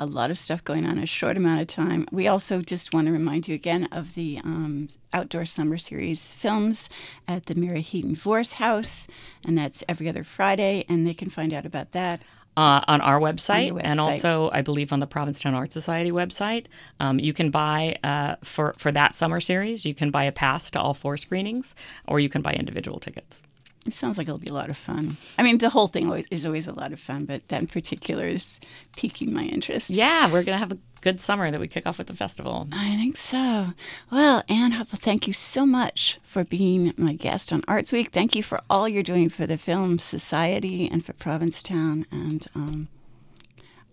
A 0.00 0.06
lot 0.06 0.30
of 0.30 0.38
stuff 0.38 0.62
going 0.62 0.86
on 0.86 0.98
in 0.98 1.02
a 1.02 1.06
short 1.06 1.36
amount 1.36 1.60
of 1.60 1.66
time. 1.66 2.06
We 2.12 2.28
also 2.28 2.60
just 2.62 2.92
want 2.92 3.08
to 3.08 3.12
remind 3.12 3.48
you 3.48 3.54
again 3.56 3.88
of 3.90 4.14
the 4.14 4.40
um, 4.44 4.88
Outdoor 5.12 5.44
Summer 5.44 5.76
Series 5.76 6.30
films 6.30 6.88
at 7.26 7.46
the 7.46 7.56
Mary 7.56 7.80
Heaton 7.80 8.14
Vorse 8.14 8.52
House, 8.52 9.08
and 9.44 9.58
that's 9.58 9.82
every 9.88 10.08
other 10.08 10.22
Friday, 10.22 10.84
and 10.88 11.04
they 11.04 11.14
can 11.14 11.30
find 11.30 11.52
out 11.52 11.66
about 11.66 11.92
that. 11.92 12.22
Uh, 12.56 12.82
on 12.88 13.00
our 13.00 13.20
website, 13.20 13.70
website. 13.70 13.82
and 13.84 14.00
also 14.00 14.50
I 14.52 14.62
believe 14.62 14.92
on 14.92 14.98
the 14.98 15.06
Provincetown 15.06 15.54
Art 15.54 15.72
Society 15.72 16.10
website. 16.10 16.66
Um, 16.98 17.20
you 17.20 17.32
can 17.32 17.50
buy 17.50 17.96
uh, 18.02 18.34
for 18.42 18.74
for 18.78 18.90
that 18.90 19.14
summer 19.14 19.40
series. 19.40 19.86
You 19.86 19.94
can 19.94 20.10
buy 20.10 20.24
a 20.24 20.32
pass 20.32 20.68
to 20.72 20.80
all 20.80 20.92
four 20.92 21.16
screenings, 21.16 21.76
or 22.08 22.18
you 22.18 22.28
can 22.28 22.42
buy 22.42 22.54
individual 22.54 22.98
tickets. 22.98 23.44
It 23.88 23.94
sounds 23.94 24.18
like 24.18 24.28
it'll 24.28 24.36
be 24.36 24.50
a 24.50 24.52
lot 24.52 24.68
of 24.68 24.76
fun. 24.76 25.16
I 25.38 25.42
mean, 25.42 25.56
the 25.56 25.70
whole 25.70 25.86
thing 25.86 26.12
is 26.30 26.44
always 26.44 26.66
a 26.66 26.74
lot 26.74 26.92
of 26.92 27.00
fun, 27.00 27.24
but 27.24 27.48
that 27.48 27.62
in 27.62 27.66
particular 27.66 28.26
is 28.26 28.60
piquing 28.98 29.32
my 29.32 29.44
interest. 29.44 29.88
Yeah, 29.88 30.30
we're 30.30 30.42
gonna 30.42 30.58
have 30.58 30.72
a 30.72 30.78
good 31.00 31.18
summer 31.18 31.50
that 31.50 31.58
we 31.58 31.68
kick 31.68 31.86
off 31.86 31.96
with 31.96 32.08
the 32.08 32.14
festival. 32.14 32.68
I 32.70 32.96
think 32.96 33.16
so. 33.16 33.68
Well, 34.12 34.42
Anne 34.46 34.72
Hubbell, 34.72 34.98
thank 34.98 35.26
you 35.26 35.32
so 35.32 35.64
much 35.64 36.20
for 36.22 36.44
being 36.44 36.92
my 36.98 37.14
guest 37.14 37.50
on 37.50 37.64
Arts 37.66 37.90
Week. 37.90 38.10
Thank 38.10 38.36
you 38.36 38.42
for 38.42 38.60
all 38.68 38.86
you're 38.86 39.02
doing 39.02 39.30
for 39.30 39.46
the 39.46 39.56
Film 39.56 39.98
Society 39.98 40.86
and 40.86 41.02
for 41.02 41.14
Provincetown. 41.14 42.04
And 42.12 42.46
um, 42.54 42.88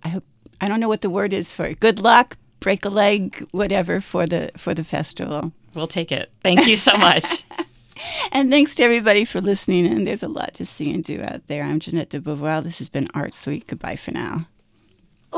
I 0.04 0.10
hope 0.10 0.26
I 0.60 0.68
don't 0.68 0.82
know 0.82 0.90
what 0.90 1.04
the 1.04 1.10
word 1.10 1.32
is 1.32 1.54
for 1.54 1.68
it. 1.68 1.80
Good 1.80 2.02
luck, 2.02 2.38
break 2.60 2.84
a 2.84 2.90
leg, 2.90 3.48
whatever 3.52 4.02
for 4.02 4.26
the 4.26 4.52
for 4.58 4.74
the 4.74 4.84
festival. 4.84 5.54
We'll 5.74 5.88
take 5.88 6.12
it. 6.12 6.32
Thank 6.44 6.68
you 6.68 6.76
so 6.76 6.98
much 6.98 7.46
and 8.32 8.50
thanks 8.50 8.76
to 8.76 8.84
everybody 8.84 9.26
for 9.26 9.42
listening. 9.42 9.86
And 9.88 10.06
there's 10.06 10.24
a 10.24 10.28
lot 10.28 10.54
to 10.56 10.66
see 10.66 10.94
and 10.94 11.04
do 11.04 11.22
out 11.22 11.48
there. 11.48 11.64
I'm 11.64 11.80
Jeanette 11.80 12.10
de 12.10 12.20
Beauvoir. 12.20 12.64
This 12.64 12.80
has 12.80 12.90
been 12.90 13.08
Arts 13.14 13.46
Week. 13.48 13.68
Goodbye 13.68 13.96
for 13.98 14.12
now. 14.12 14.48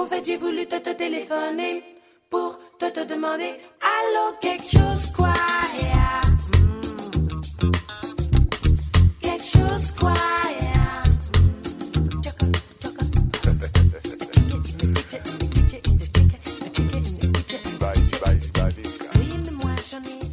Fait, 0.09 0.23
j'ai 0.23 0.37
voulu 0.37 0.65
te, 0.67 0.79
te 0.79 0.93
téléphoner 0.93 1.83
pour 2.29 2.57
te, 2.79 2.85
te 2.89 3.05
demander 3.05 3.55
Allô, 3.81 4.35
quelque 4.39 4.63
chose 4.63 5.11
quoi 5.11 5.33
yeah. 5.81 6.21
mm. 6.59 7.71
Quelque 9.19 9.45
chose 9.45 9.91
quoi 9.91 10.13
yeah. 10.61 11.03
mm. 11.91 12.57
Oui, 19.15 19.29
mais 19.43 19.51
moi 19.51 19.75
j'en 19.89 20.03
ai. 20.03 20.26